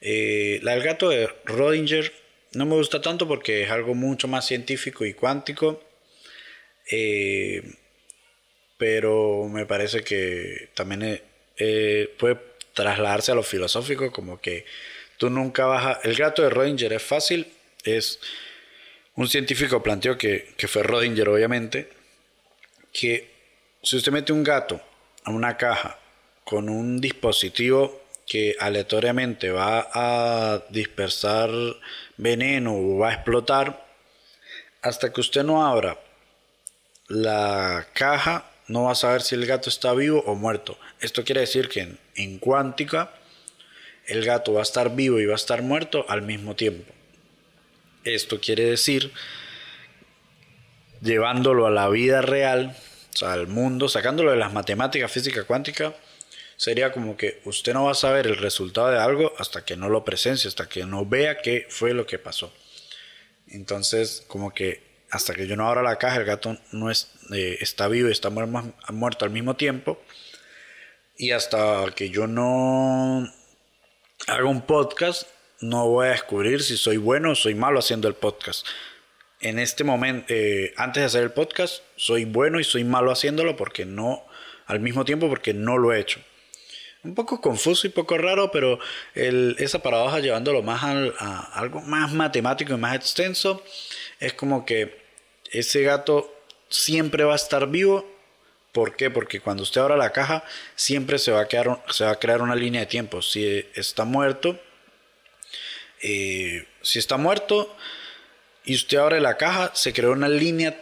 [0.00, 2.12] eh, la del gato de Rodinger,
[2.52, 5.82] no me gusta tanto porque es algo mucho más científico y cuántico,
[6.90, 7.62] eh,
[8.76, 11.22] pero me parece que también
[12.18, 12.38] puede
[12.74, 14.64] trasladarse a lo filosófico, como que
[15.16, 16.00] tú nunca vas a...
[16.02, 17.46] El gato de Rodinger es fácil,
[17.84, 18.20] es
[19.16, 21.90] un científico planteó que, fue Rodinger, obviamente,
[22.92, 23.30] que
[23.82, 24.80] si usted mete un gato
[25.24, 25.98] a una caja
[26.44, 31.50] con un dispositivo que aleatoriamente va a dispersar
[32.16, 33.86] veneno o va a explotar,
[34.80, 35.98] hasta que usted no abra
[37.08, 40.78] la caja, no va a saber si el gato está vivo o muerto.
[41.00, 43.12] Esto quiere decir que en, en cuántica
[44.06, 46.92] el gato va a estar vivo y va a estar muerto al mismo tiempo.
[48.04, 49.12] Esto quiere decir,
[51.00, 52.76] llevándolo a la vida real,
[53.20, 55.94] al mundo, sacándolo de las matemáticas, física cuántica,
[56.56, 59.88] sería como que usted no va a saber el resultado de algo hasta que no
[59.88, 62.52] lo presencie, hasta que no vea qué fue lo que pasó.
[63.48, 67.58] Entonces, como que hasta que yo no abra la caja, el gato no es, eh,
[67.60, 70.00] está vivo y está muerto al mismo tiempo.
[71.18, 73.30] Y hasta que yo no
[74.26, 75.28] haga un podcast,
[75.62, 78.66] no voy a descubrir si soy bueno o soy malo haciendo el podcast.
[79.40, 83.56] En este momento, eh, antes de hacer el podcast, soy bueno y soy malo haciéndolo
[83.56, 84.24] porque no,
[84.66, 86.20] al mismo tiempo porque no lo he hecho.
[87.04, 88.78] Un poco confuso y poco raro, pero
[89.14, 93.62] esa paradoja llevándolo más a algo más matemático y más extenso,
[94.20, 95.02] es como que
[95.50, 96.32] ese gato
[96.68, 98.08] siempre va a estar vivo.
[98.70, 99.10] ¿Por qué?
[99.10, 100.44] Porque cuando usted abra la caja,
[100.76, 103.20] siempre se va a, quedar, se va a crear una línea de tiempo.
[103.20, 104.58] Si está muerto,
[106.02, 107.74] eh, si está muerto
[108.64, 110.76] y usted abre la caja, se creó una línea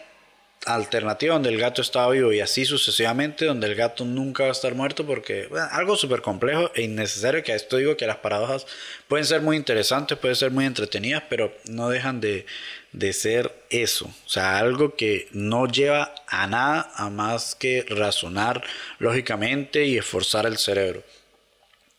[0.66, 4.52] alternativa donde el gato estaba vivo y así sucesivamente donde el gato nunca va a
[4.52, 8.66] estar muerto porque algo súper complejo e innecesario que a esto digo que las paradojas
[9.08, 12.44] pueden ser muy interesantes, pueden ser muy entretenidas, pero no dejan de,
[12.92, 18.62] de ser eso, o sea, algo que no lleva a nada a más que razonar
[18.98, 21.02] lógicamente y esforzar el cerebro.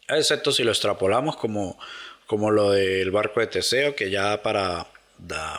[0.08, 1.80] Excepto si lo extrapolamos como,
[2.32, 4.88] como lo del barco de Teseo, que ya para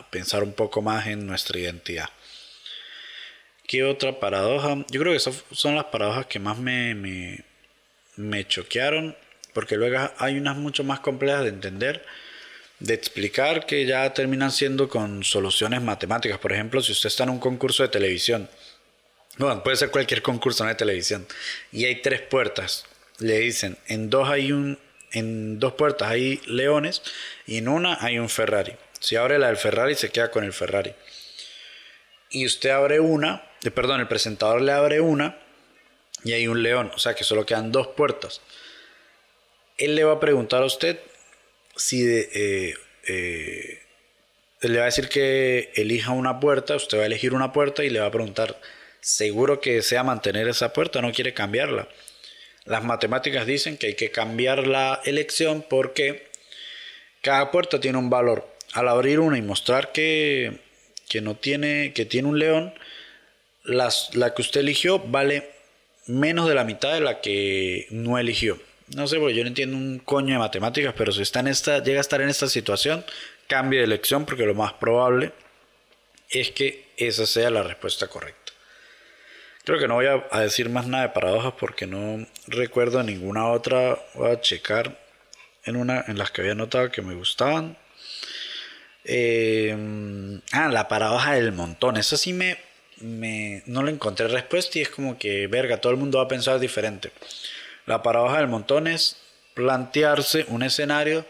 [0.09, 2.09] pensar un poco más en nuestra identidad.
[3.67, 4.83] ¿Qué otra paradoja?
[4.89, 7.45] Yo creo que esas son las paradojas que más me, me,
[8.15, 9.15] me choquearon,
[9.53, 12.03] porque luego hay unas mucho más complejas de entender,
[12.79, 16.39] de explicar, que ya terminan siendo con soluciones matemáticas.
[16.39, 18.49] Por ejemplo, si usted está en un concurso de televisión,
[19.37, 21.27] bueno, puede ser cualquier concurso de televisión,
[21.71, 22.87] y hay tres puertas,
[23.19, 24.79] le dicen, en dos hay un,
[25.13, 27.01] en dos puertas hay leones
[27.45, 28.75] y en una hay un Ferrari.
[28.99, 30.93] Si abre la del Ferrari, se queda con el Ferrari.
[32.29, 33.43] Y usted abre una,
[33.73, 35.37] perdón, el presentador le abre una
[36.23, 38.41] y hay un león, o sea que solo quedan dos puertas.
[39.77, 40.99] Él le va a preguntar a usted
[41.75, 42.73] si eh,
[43.07, 43.81] eh,
[44.61, 47.89] le va a decir que elija una puerta, usted va a elegir una puerta y
[47.89, 48.59] le va a preguntar,
[49.01, 51.01] ¿seguro que desea mantener esa puerta?
[51.01, 51.87] ¿No quiere cambiarla?
[52.65, 56.27] Las matemáticas dicen que hay que cambiar la elección porque
[57.21, 58.47] cada puerta tiene un valor.
[58.73, 60.59] Al abrir una y mostrar que,
[61.09, 62.73] que no tiene, que tiene un león,
[63.63, 65.51] la que usted eligió vale
[66.07, 68.59] menos de la mitad de la que no eligió.
[68.95, 71.81] No sé, porque yo no entiendo un coño de matemáticas, pero si está en esta,
[71.81, 73.05] llega a estar en esta situación,
[73.47, 75.31] cambie de elección porque lo más probable
[76.29, 78.42] es que esa sea la respuesta correcta.
[79.65, 83.97] Creo que no voy a, decir más nada de paradojas porque no recuerdo ninguna otra.
[84.13, 84.99] Voy a checar
[85.63, 87.77] en una en las que había notado que me gustaban.
[89.05, 89.75] Eh,
[90.51, 91.97] ah, la paradoja del montón.
[91.97, 92.57] Eso sí me
[93.03, 96.59] no le encontré respuesta y es como que, verga, todo el mundo va a pensar
[96.59, 97.11] diferente.
[97.85, 99.17] La paradoja del montón es
[99.53, 101.25] plantearse un escenario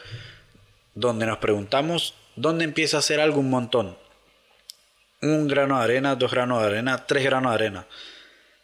[0.94, 3.98] donde nos preguntamos dónde empieza a ser algo un montón.
[5.22, 7.88] Un grano de arena, dos granos de arena, tres granos de arena.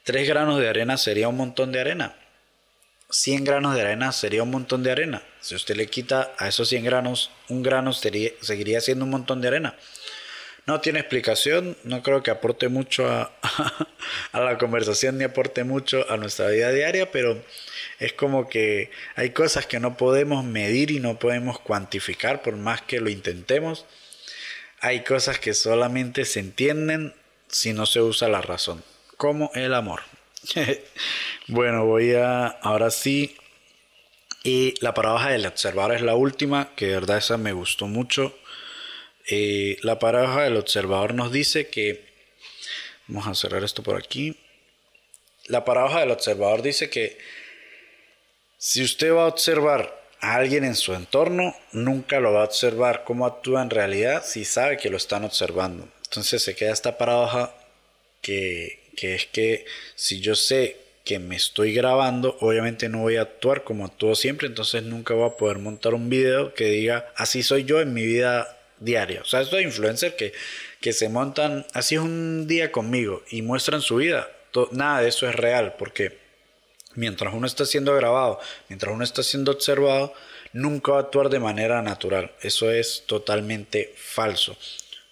[0.10, 2.16] Tres granos de arena sería un montón de arena.
[3.12, 5.22] 100 granos de arena sería un montón de arena.
[5.40, 9.50] Si usted le quita a esos 100 granos, un grano seguiría siendo un montón de
[9.50, 9.76] arena.
[10.66, 13.30] No tiene explicación, no creo que aporte mucho a,
[14.34, 17.44] la conversación ni aporte mucho a nuestra vida diaria, pero
[18.00, 22.82] es como que hay cosas que no podemos medir y no podemos cuantificar por más
[22.82, 23.86] que lo intentemos.
[24.80, 27.14] Hay cosas que solamente se entienden
[27.48, 28.84] si no se usa la razón,
[29.20, 30.00] como el amor.
[31.50, 33.36] bueno, voy a ahora sí.
[34.46, 38.34] Y la paradoja del observar es la última, que de verdad esa me gustó mucho.
[39.28, 42.08] Eh, la paradoja del observador nos dice que,
[43.08, 44.38] vamos a cerrar esto por aquí,
[45.48, 47.18] la paradoja del observador dice que
[48.58, 53.04] si usted va a observar a alguien en su entorno, nunca lo va a observar
[53.04, 55.90] cómo actúa en realidad si sabe que lo están observando.
[56.06, 57.54] Entonces se queda esta paradoja
[58.22, 60.76] que, que es que si yo sé
[61.06, 65.30] que me estoy grabando, obviamente no voy a actuar como actúo siempre, entonces nunca voy
[65.30, 69.22] a poder montar un video que diga así soy yo en mi vida diaria.
[69.22, 70.34] O sea, estos influencers que,
[70.82, 74.30] que se montan, así es un día conmigo y muestran su vida.
[74.72, 76.18] nada de eso es real porque
[76.96, 80.14] mientras uno está siendo grabado, mientras uno está siendo observado,
[80.52, 82.34] nunca va a actuar de manera natural.
[82.42, 84.58] Eso es totalmente falso.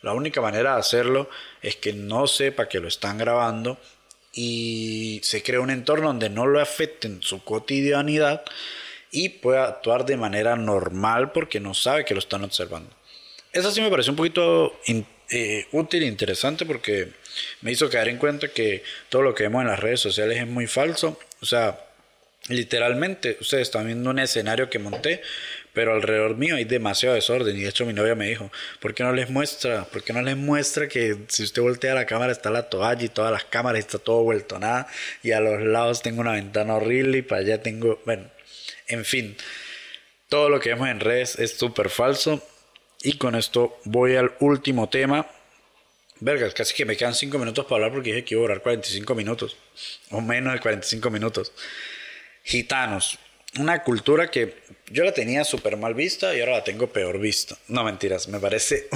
[0.08, 1.30] La única manera de hacerlo
[1.62, 3.78] es que no sepa que lo están grabando
[4.32, 8.45] y se crea un entorno donde no lo afecten su cotidianidad
[9.12, 12.89] y pueda actuar de manera normal porque no sabe que lo están observando.
[13.51, 14.80] Esa sí me pareció un poquito
[15.30, 17.12] eh, útil e interesante porque
[17.60, 20.47] me hizo caer en cuenta que todo lo que vemos en las redes sociales es
[20.47, 21.20] muy falso.
[21.41, 21.86] O sea,
[22.47, 25.22] literalmente, ustedes están viendo un escenario que monté,
[25.78, 29.03] pero alrededor mío hay demasiado desorden y de hecho mi novia me dijo, ¿por qué
[29.03, 29.86] no les muestra?
[29.86, 33.09] ¿Por qué no les muestra que si usted voltea la cámara está la toalla y
[33.09, 34.88] todas las cámaras está todo vuelto nada
[35.21, 38.23] y a los lados tengo una ventana horrible y para allá tengo, bueno,
[38.88, 39.38] en fin,
[40.30, 42.41] todo lo que vemos en redes es súper falso
[43.03, 45.28] y con esto voy al último tema.
[46.19, 48.63] Vergas, casi que me quedan 5 minutos para hablar porque dije que iba a durar
[48.63, 49.55] 45 minutos
[50.09, 51.51] o menos de 45 minutos.
[52.43, 53.19] Gitanos
[53.60, 54.55] una cultura que
[54.89, 57.58] yo la tenía súper mal vista y ahora la tengo peor vista.
[57.68, 58.88] No mentiras, me parece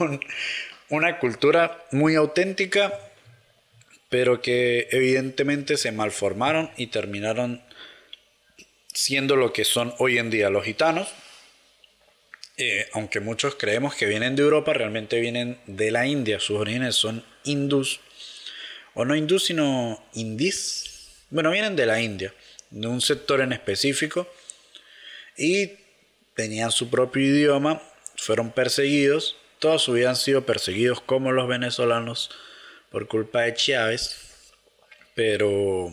[0.88, 2.98] una cultura muy auténtica,
[4.08, 7.62] pero que evidentemente se malformaron y terminaron
[8.92, 11.08] siendo lo que son hoy en día los gitanos.
[12.58, 16.40] Eh, aunque muchos creemos que vienen de Europa, realmente vienen de la India.
[16.40, 18.00] Sus orígenes son hindús.
[18.94, 20.84] O no hindús, sino indís.
[21.28, 22.32] Bueno, vienen de la India
[22.70, 24.28] de un sector en específico
[25.36, 25.72] y
[26.34, 27.82] tenían su propio idioma,
[28.16, 32.30] fueron perseguidos, toda su vida han sido perseguidos como los venezolanos
[32.90, 34.16] por culpa de Chávez,
[35.14, 35.92] pero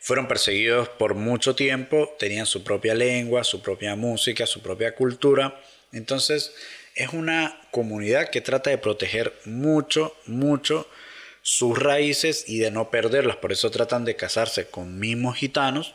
[0.00, 5.60] fueron perseguidos por mucho tiempo, tenían su propia lengua, su propia música, su propia cultura,
[5.92, 6.54] entonces
[6.94, 10.88] es una comunidad que trata de proteger mucho, mucho
[11.48, 13.36] sus raíces y de no perderlas.
[13.36, 15.94] Por eso tratan de casarse con mismos gitanos.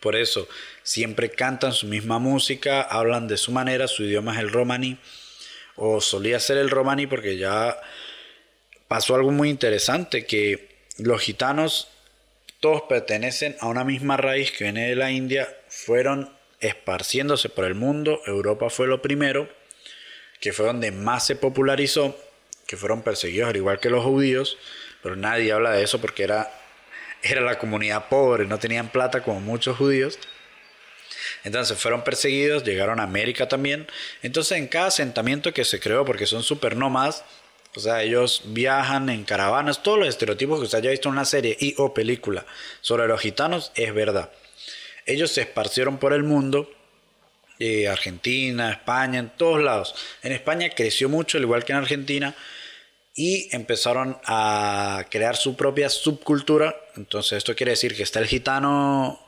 [0.00, 0.48] Por eso
[0.82, 4.98] siempre cantan su misma música, hablan de su manera, su idioma es el romaní.
[5.76, 7.80] O solía ser el romaní porque ya
[8.88, 11.86] pasó algo muy interesante, que los gitanos
[12.58, 17.76] todos pertenecen a una misma raíz que viene de la India, fueron esparciéndose por el
[17.76, 19.48] mundo, Europa fue lo primero,
[20.40, 22.18] que fue donde más se popularizó,
[22.68, 24.58] que fueron perseguidos al igual que los judíos,
[25.02, 26.52] pero nadie habla de eso porque era,
[27.22, 30.18] era la comunidad pobre, no tenían plata como muchos judíos.
[31.44, 33.86] Entonces fueron perseguidos, llegaron a América también.
[34.22, 37.24] Entonces en cada asentamiento que se creó, porque son super nómadas,
[37.74, 41.24] o sea, ellos viajan en caravanas, todos los estereotipos que usted haya visto en una
[41.24, 42.44] serie y o película
[42.82, 44.30] sobre los gitanos es verdad.
[45.06, 46.70] Ellos se esparcieron por el mundo
[47.58, 49.94] eh, Argentina, España, en todos lados.
[50.22, 52.36] En España creció mucho, al igual que en Argentina,
[53.18, 56.76] y empezaron a crear su propia subcultura.
[56.96, 59.26] Entonces esto quiere decir que está el gitano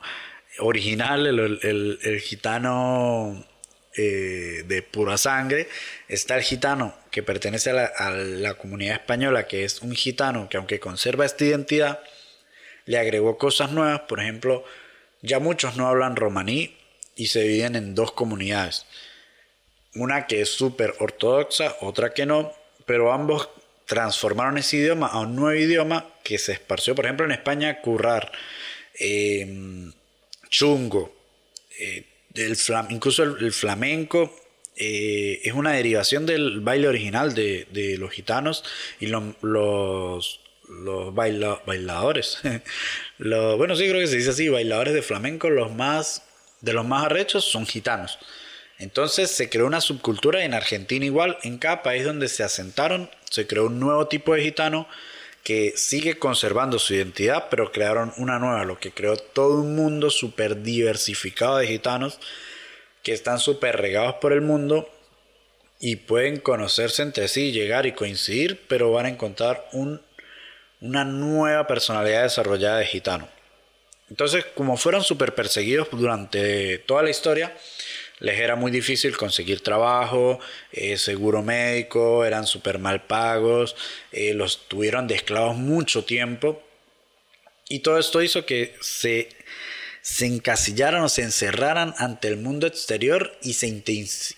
[0.59, 3.45] original, el, gitano
[3.97, 5.67] eh, de pura sangre,
[6.07, 10.47] está el gitano que pertenece a la, a la comunidad española, que es un gitano
[10.47, 11.99] que aunque conserva esta identidad,
[12.85, 14.63] le agregó cosas nuevas, por ejemplo,
[15.21, 16.77] ya muchos no hablan romaní
[17.17, 18.85] y se dividen en dos comunidades.
[19.95, 22.53] Una que es súper ortodoxa, otra que no,
[22.85, 23.49] pero ambos
[23.91, 28.31] transformaron ese idioma a un nuevo idioma que se esparció, por ejemplo, en España, currar,
[28.97, 29.91] em,
[30.47, 31.13] chungo,
[31.77, 32.05] eh,
[32.89, 34.33] incluso el, flamenco
[34.77, 38.63] eh, es una derivación del baile original de, los gitanos
[39.01, 42.37] y los, los bailadores,
[43.19, 46.23] bueno, sí creo que se dice así, bailadores de flamenco, los más,
[46.61, 48.19] de los más arrechos son gitanos.
[48.81, 53.45] Entonces se creó una subcultura en Argentina igual, en cada país donde se asentaron, se
[53.45, 54.87] creó un nuevo tipo de gitano
[55.43, 60.09] que sigue conservando su identidad, pero crearon una nueva, lo que creó todo un mundo
[60.09, 62.17] súper diversificado de gitanos
[63.03, 64.89] que están súper regados por el mundo
[65.79, 70.01] y pueden conocerse entre sí, llegar y coincidir, pero van a encontrar un,
[70.79, 73.27] una nueva personalidad desarrollada de gitano.
[74.09, 77.55] Entonces, como fueron súper perseguidos durante toda la historia,
[78.21, 80.39] les era muy difícil conseguir trabajo,
[80.71, 83.75] eh, seguro médico, eran súper mal pagos,
[84.11, 86.61] eh, los tuvieron de esclavos mucho tiempo.
[87.67, 89.29] Y todo esto hizo que se,
[90.03, 93.83] se encasillaran o se encerraran ante el mundo exterior y se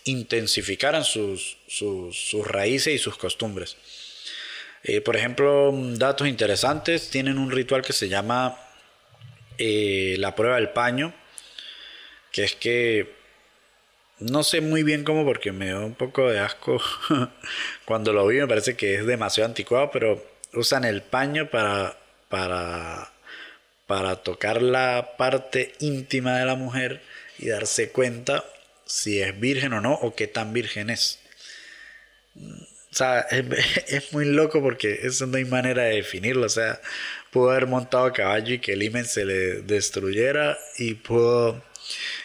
[0.06, 3.76] intensificaran sus, sus, raíces y sus costumbres.
[4.84, 8.58] Eh, por ejemplo, datos interesantes, tienen un ritual que se llama
[9.58, 11.14] la prueba del paño,
[12.32, 13.23] que es que
[14.20, 16.82] no sé muy bien cómo porque me dio un poco de asco
[17.86, 21.98] cuando lo vi, me parece que es demasiado anticuado, pero usan el paño para,
[22.30, 23.12] para,
[23.88, 27.02] para tocar la parte íntima de la mujer
[27.40, 28.46] y darse cuenta
[28.86, 31.20] si es virgen o no o qué tan virgen es.
[32.36, 33.46] O sea, es,
[33.88, 36.46] es, muy loco porque eso no hay manera de definirlo.
[36.46, 36.80] O sea,
[37.32, 41.64] pudo haber montado a caballo y que el imen se le destruyera y pudo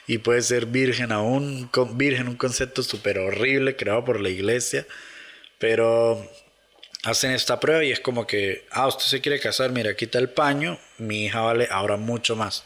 [0.06, 4.86] y puede ser virgen aún, virgen, un concepto súper horrible creado por la iglesia,
[5.58, 6.28] pero
[7.04, 10.30] hacen esta prueba y es como que, ah, usted se quiere casar, mira, quita el
[10.30, 12.64] paño, mi hija vale ahora mucho más.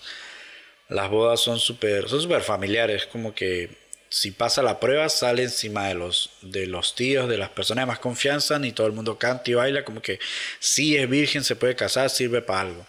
[0.88, 3.70] las bodas son súper son super familiares, como que
[4.12, 7.86] si pasa la prueba sale encima de los, de los tíos, de las personas de
[7.86, 10.20] más confianza, y todo el mundo canta y baila, como que
[10.60, 12.86] si es virgen, se puede casar, sirve para algo.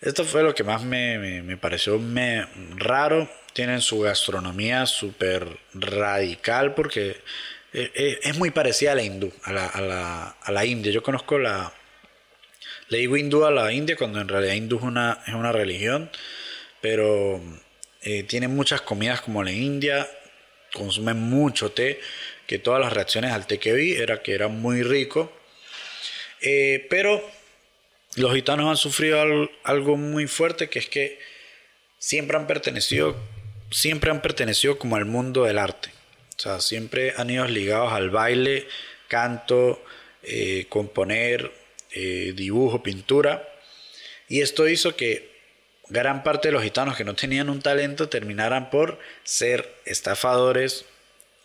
[0.00, 2.46] Esto fue lo que más me, pareció me,
[2.76, 3.28] raro.
[3.52, 7.16] Tienen su gastronomía súper radical porque
[7.72, 10.92] eh, eh, es muy parecida a la hindú, a la, a la, a la India.
[10.92, 11.72] Yo conozco la...
[12.88, 16.10] Le digo hindú a la India cuando en realidad hindú es una, es una religión,
[16.80, 17.40] pero
[18.02, 20.08] eh, tienen muchas comidas como la India,
[20.72, 22.00] consumen mucho té,
[22.46, 25.32] que todas las reacciones al té que vi era que era muy rico.
[26.40, 27.22] Eh, pero
[28.18, 29.20] los gitanos han sufrido
[29.64, 31.18] algo muy fuerte, que es que
[31.98, 33.16] siempre han pertenecido,
[33.70, 35.90] siempre han pertenecido como al mundo del arte.
[36.36, 38.68] O sea, siempre han ido ligados al baile,
[39.08, 39.82] canto,
[40.22, 41.52] eh, componer,
[42.34, 43.48] dibujo, pintura.
[44.28, 45.28] Y esto hizo que
[45.88, 50.84] gran parte de los gitanos que no tenían un talento terminaran por ser estafadores,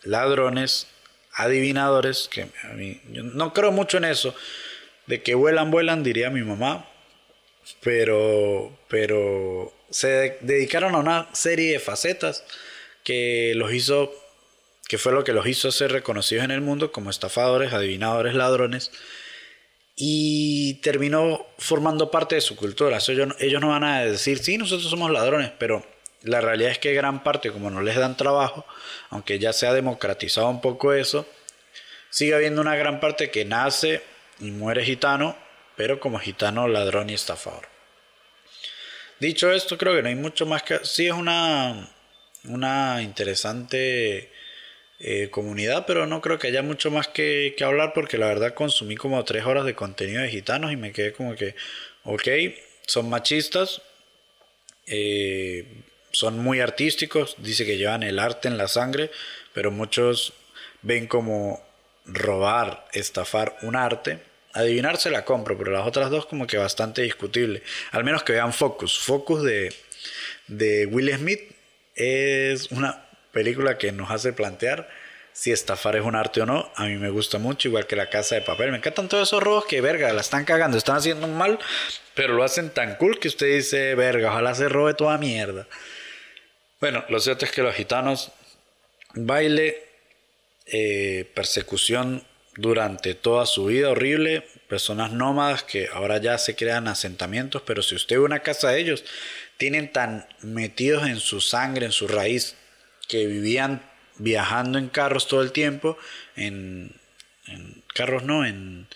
[0.02, 0.86] ladrones,
[1.32, 4.34] adivinadores, que a mí no creo mucho en eso,
[5.06, 6.88] de que vuelan, vuelan, diría mi mamá,
[7.80, 12.44] pero, pero se dedicaron a una serie de facetas
[13.04, 14.12] que los hizo,
[14.88, 18.90] que fue lo que los hizo ser reconocidos en el mundo como estafadores, adivinadores, ladrones,
[19.96, 22.98] y terminó formando parte de su cultura.
[23.06, 25.84] ellos, no van a decir, sí, nosotros somos ladrones, pero
[26.22, 28.66] la realidad es que gran parte, como no les dan trabajo,
[29.10, 31.26] aunque ya se ha democratizado un poco eso,
[32.10, 34.02] sigue habiendo una gran parte que nace
[34.40, 35.36] y muere gitano,
[35.76, 37.68] pero como gitano, ladrón y estafador.
[39.20, 40.80] Dicho esto, creo que no hay mucho más que...
[40.82, 41.90] Sí es una,
[42.44, 44.30] una interesante
[45.00, 48.96] eh, comunidad, pero no creo que haya mucho más que, hablar porque la verdad consumí
[48.96, 51.54] como tres horas de contenido de gitanos y me quedé como que,
[52.04, 52.28] ok,
[52.86, 53.82] son machistas,
[54.86, 55.66] eh,
[56.12, 59.10] son muy artísticos, dice que llevan el arte en la sangre,
[59.52, 60.32] pero muchos
[60.82, 61.63] ven como
[62.04, 64.20] robar, estafar un arte.
[64.52, 67.62] Adivinarse la compro, pero las otras dos como que bastante discutible.
[67.90, 69.00] Al menos que vean Focus.
[69.00, 69.74] Focus de,
[70.46, 71.40] de Will Smith
[71.96, 74.88] es una película que nos hace plantear
[75.34, 76.70] si estafar es un arte o no.
[76.76, 78.70] A mí me gusta mucho, igual que La Casa de Papel.
[78.70, 81.58] Me encantan todos esos robos que, verga, la están cagando, están haciendo mal,
[82.14, 85.66] pero lo hacen tan cool que usted dice, verga, ojalá se robe toda mierda.
[86.80, 88.30] Bueno, lo cierto es que los gitanos,
[89.14, 89.83] baile,
[90.66, 92.24] eh, persecución
[92.56, 97.94] durante toda su vida horrible, personas nómadas que ahora ya se crean asentamientos, pero si
[97.94, 99.04] usted ve una casa de ellos,
[99.56, 102.56] tienen tan metidos en su sangre, en su raíz,
[103.08, 103.82] que vivían
[104.16, 105.98] viajando en carros todo el tiempo,
[106.36, 106.92] en,
[107.94, 108.86] carros no, en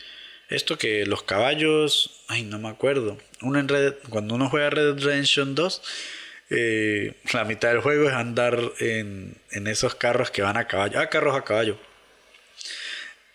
[0.49, 4.99] esto que los caballos, ay no me acuerdo, uno en Red, cuando uno juega Red
[5.01, 5.83] Redemption 2,
[6.51, 11.09] eh, la mitad del juego es andar en, esos carros que van a caballo, ah,
[11.09, 11.78] carros a caballo.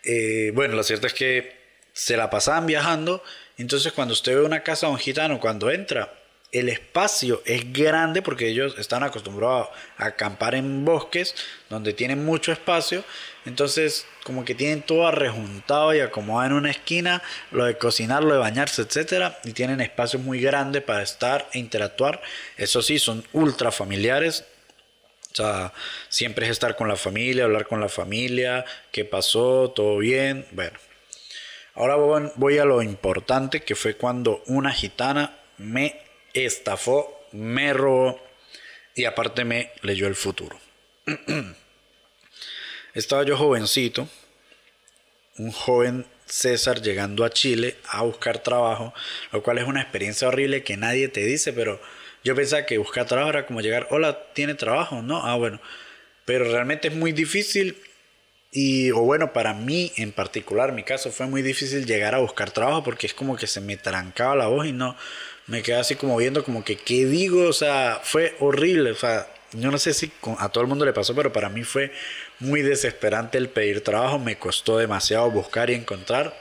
[0.02, 1.56] Eh, bueno, lo cierto es que
[1.92, 3.22] se la pasaban viajando,
[3.56, 6.12] entonces cuando usted ve una casa de un gitano, cuando entra,
[6.50, 11.34] el espacio es grande porque ellos están acostumbrados a acampar en bosques
[11.68, 13.04] donde tienen mucho espacio.
[13.46, 18.32] Entonces, como que tienen todo arrejuntado y acomodado en una esquina, lo de cocinar, lo
[18.32, 22.22] de bañarse, etcétera, y tienen espacios muy grandes para estar e interactuar.
[22.56, 24.44] Eso sí, son ultra familiares.
[25.32, 25.72] O sea,
[26.08, 30.46] siempre es estar con la familia, hablar con la familia, qué pasó, todo bien.
[30.52, 30.78] Bueno,
[31.74, 31.96] ahora
[32.36, 36.00] voy a lo importante que fue cuando una gitana me
[36.32, 38.20] estafó, me robó
[38.94, 40.58] y aparte me leyó el futuro.
[42.94, 44.08] Estaba yo jovencito,
[45.38, 48.94] un joven César llegando a Chile a buscar trabajo,
[49.32, 51.80] lo cual es una experiencia horrible que nadie te dice, pero
[52.22, 55.02] yo pensaba que buscar trabajo era como llegar, hola, ¿tiene trabajo?
[55.02, 55.60] No, ah, bueno,
[56.24, 57.76] pero realmente es muy difícil
[58.52, 62.52] y, o bueno, para mí en particular, mi caso fue muy difícil llegar a buscar
[62.52, 64.96] trabajo porque es como que se me trancaba la voz y no,
[65.48, 69.26] me quedé así como viendo como que qué digo, o sea, fue horrible, o sea,
[69.52, 71.92] yo no sé si a todo el mundo le pasó, pero para mí fue
[72.40, 76.36] muy desesperante el pedir trabajo, me costó demasiado buscar y encontrar.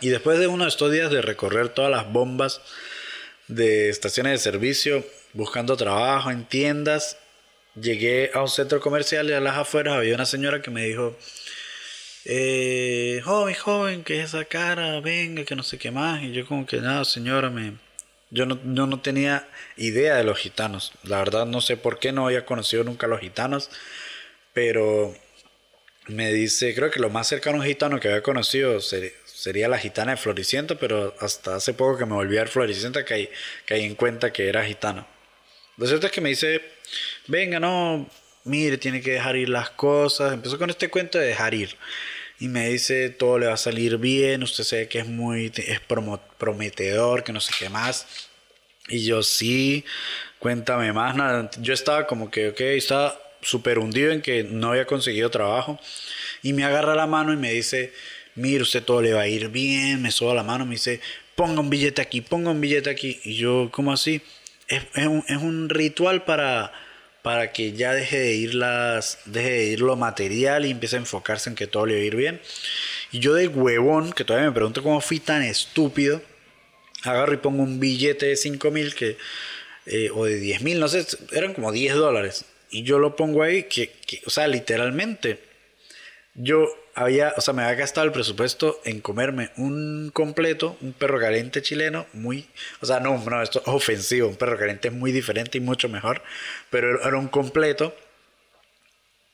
[0.00, 2.60] Y después de uno de estos días de recorrer todas las bombas
[3.48, 7.18] de estaciones de servicio, buscando trabajo en tiendas,
[7.80, 11.16] llegué a un centro comercial y a las afueras había una señora que me dijo,
[12.24, 16.22] eh, joven, joven, que es esa cara, venga, que no sé qué más.
[16.22, 17.74] Y yo como que nada, señora, me,
[18.30, 19.46] yo no, tenía
[19.76, 20.92] idea de los gitanos.
[21.04, 23.70] La verdad no sé por qué no había conocido nunca a los gitanos.
[24.54, 25.14] Pero
[26.06, 29.78] me dice, creo que lo más cercano a un gitano que había conocido sería, la
[29.78, 33.30] gitana de Floricienta, pero hasta hace poco que me volví a ver Floricienta que
[33.68, 35.06] hay en cuenta que era gitano.
[35.76, 36.62] Lo cierto es que me dice,
[37.26, 38.08] venga, no,
[38.44, 40.32] mire, tiene que dejar ir las cosas.
[40.32, 41.76] Empezó con este cuento de dejar ir.
[42.38, 45.80] Y me dice, todo le va a salir bien, usted sabe que es muy, es
[46.38, 48.06] prometedor, que no sé qué más.
[48.88, 49.84] Y yo sí,
[50.38, 51.16] cuéntame más.
[51.16, 51.50] Nada.
[51.58, 55.78] Yo estaba como que, ok, estaba súper hundido en que no había conseguido trabajo.
[56.42, 57.92] Y me agarra la mano y me dice,
[58.34, 60.02] mire, usted todo le va a ir bien.
[60.02, 61.00] Me soba la mano, me dice,
[61.34, 63.20] ponga un billete aquí, ponga un billete aquí.
[63.24, 64.22] Y yo, ¿cómo así?
[64.68, 66.72] Es, es, un, ritual para
[67.22, 70.98] para que ya deje de ir las deje de ir lo material y empiece a
[70.98, 72.40] enfocarse en que todo le va a ir bien.
[73.12, 76.20] Y yo de huevón, que todavía me pregunto cómo fui tan estúpido,
[77.02, 79.16] agarro y pongo un billete de 5 mil que,
[79.86, 82.44] eh, o de 10 mil, no sé, eran como 10 dólares.
[82.74, 85.38] Y yo lo pongo ahí, que, que, o sea, literalmente,
[86.34, 86.66] yo
[86.96, 91.62] había, o sea, me había gastado el presupuesto en comerme un completo, un perro caliente
[91.62, 92.48] chileno, muy,
[92.80, 95.88] o sea, no, no, esto es ofensivo, un perro caliente es muy diferente y mucho
[95.88, 96.20] mejor,
[96.68, 97.94] pero era un completo.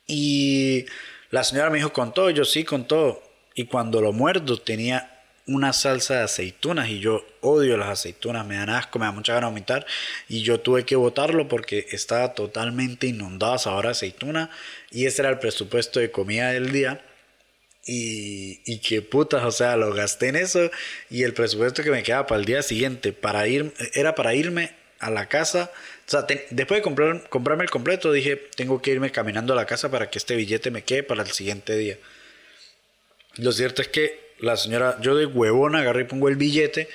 [0.05, 0.85] Y
[1.31, 3.23] la señora me dijo, con todo, yo sí, con todo.
[3.55, 5.10] Y cuando lo muerdo tenía
[5.47, 9.33] una salsa de aceitunas y yo odio las aceitunas, me dan asco, me da mucha
[9.33, 9.85] ganas de vomitar
[10.29, 14.49] y yo tuve que botarlo porque estaba totalmente inundada sabor a aceituna
[14.91, 17.03] y ese era el presupuesto de comida del día
[17.85, 20.69] y, y qué putas, o sea, lo gasté en eso
[21.09, 24.81] y el presupuesto que me quedaba para el día siguiente para ir, era para irme
[25.01, 25.71] a la casa.
[26.07, 29.65] O sea, después de comprar, comprarme el completo, dije, tengo que irme caminando a la
[29.65, 31.97] casa para que este billete me quede para el siguiente día.
[33.37, 36.89] Lo cierto es que la señora, yo de huevón agarré y pongo el billete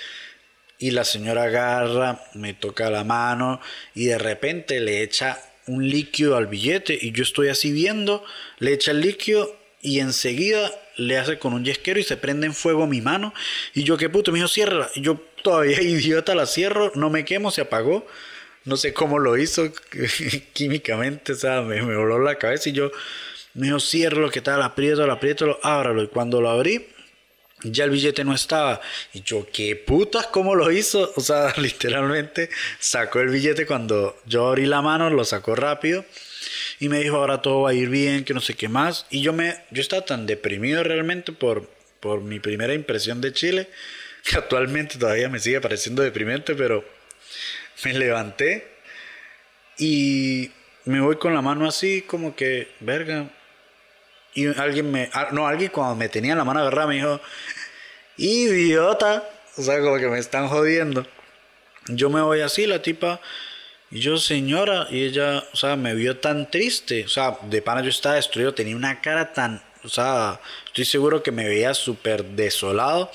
[0.79, 3.61] y la señora agarra, me toca la mano
[3.95, 8.25] y de repente le echa un líquido al billete y yo estoy así viendo,
[8.59, 12.55] le echa el líquido y enseguida le hace con un yesquero y se prende en
[12.55, 13.33] fuego mi mano.
[13.75, 14.91] Y yo, qué puto, me dijo, cierra.
[14.97, 18.07] Yo todavía idiota la cierro, no me quemo, se apagó.
[18.65, 19.73] No sé cómo lo hizo
[20.53, 22.91] químicamente, o sea, me, me, voló la cabeza y yo
[23.55, 24.61] me dijo, cierro, ¿qué tal?
[24.61, 26.03] Aprieto, lo aprieto, lo, ábralo.
[26.03, 26.89] Y cuando lo abrí,
[27.73, 28.81] ya el billete no estaba.
[29.13, 30.27] Y yo, ¿qué putas?
[30.27, 31.13] ¿Cómo lo hizo?
[31.17, 36.05] O sea, literalmente sacó el billete cuando yo abrí la mano, lo sacó rápido
[36.79, 39.07] y me dijo ahora todo va a ir bien, que no sé qué más.
[39.11, 41.69] Y yo me, yo estaba tan deprimido realmente por,
[42.01, 43.69] por mi primera impresión de Chile,
[44.25, 46.85] que actualmente todavía me sigue pareciendo deprimente, pero
[47.85, 48.67] me levanté
[49.79, 50.51] y
[50.85, 53.31] me voy con la mano así como que, verga.
[54.37, 57.21] Y alguien me, ah, no, alguien cuando me tenía la mano agarrada me dijo,
[58.17, 59.29] idiota.
[59.57, 61.05] O sea, como que me están jodiendo.
[61.89, 63.21] Yo me voy así, la tipa
[63.91, 67.05] y yo, señora, y ella, o sea, me vio tan triste.
[67.05, 71.23] O sea, de pana yo estaba destruido, tenía una cara tan, o sea, estoy seguro
[71.23, 73.11] que me veía súper desolado.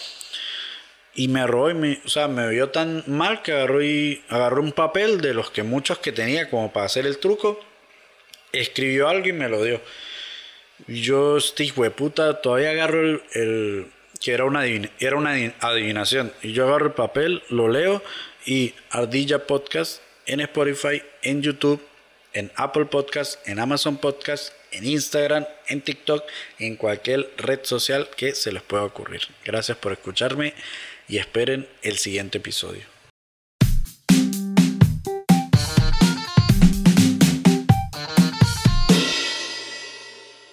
[1.13, 4.61] Y me agarró y me, o sea, me vio tan mal que agarró y agarró
[4.61, 7.59] un papel de los que muchos que tenía como para hacer el truco.
[8.53, 9.81] Escribió algo y me lo dio.
[10.87, 13.87] Yo, este hijo puta, todavía agarro el, el
[14.21, 16.31] que era una, era una adivinación.
[16.41, 18.01] Y yo agarro el papel, lo leo
[18.45, 21.81] y Ardilla Podcast en Spotify, en YouTube,
[22.33, 26.23] en Apple Podcast, en Amazon Podcast, en Instagram, en TikTok,
[26.59, 29.21] en cualquier red social que se les pueda ocurrir.
[29.43, 30.53] Gracias por escucharme
[31.07, 32.90] y esperen el siguiente episodio.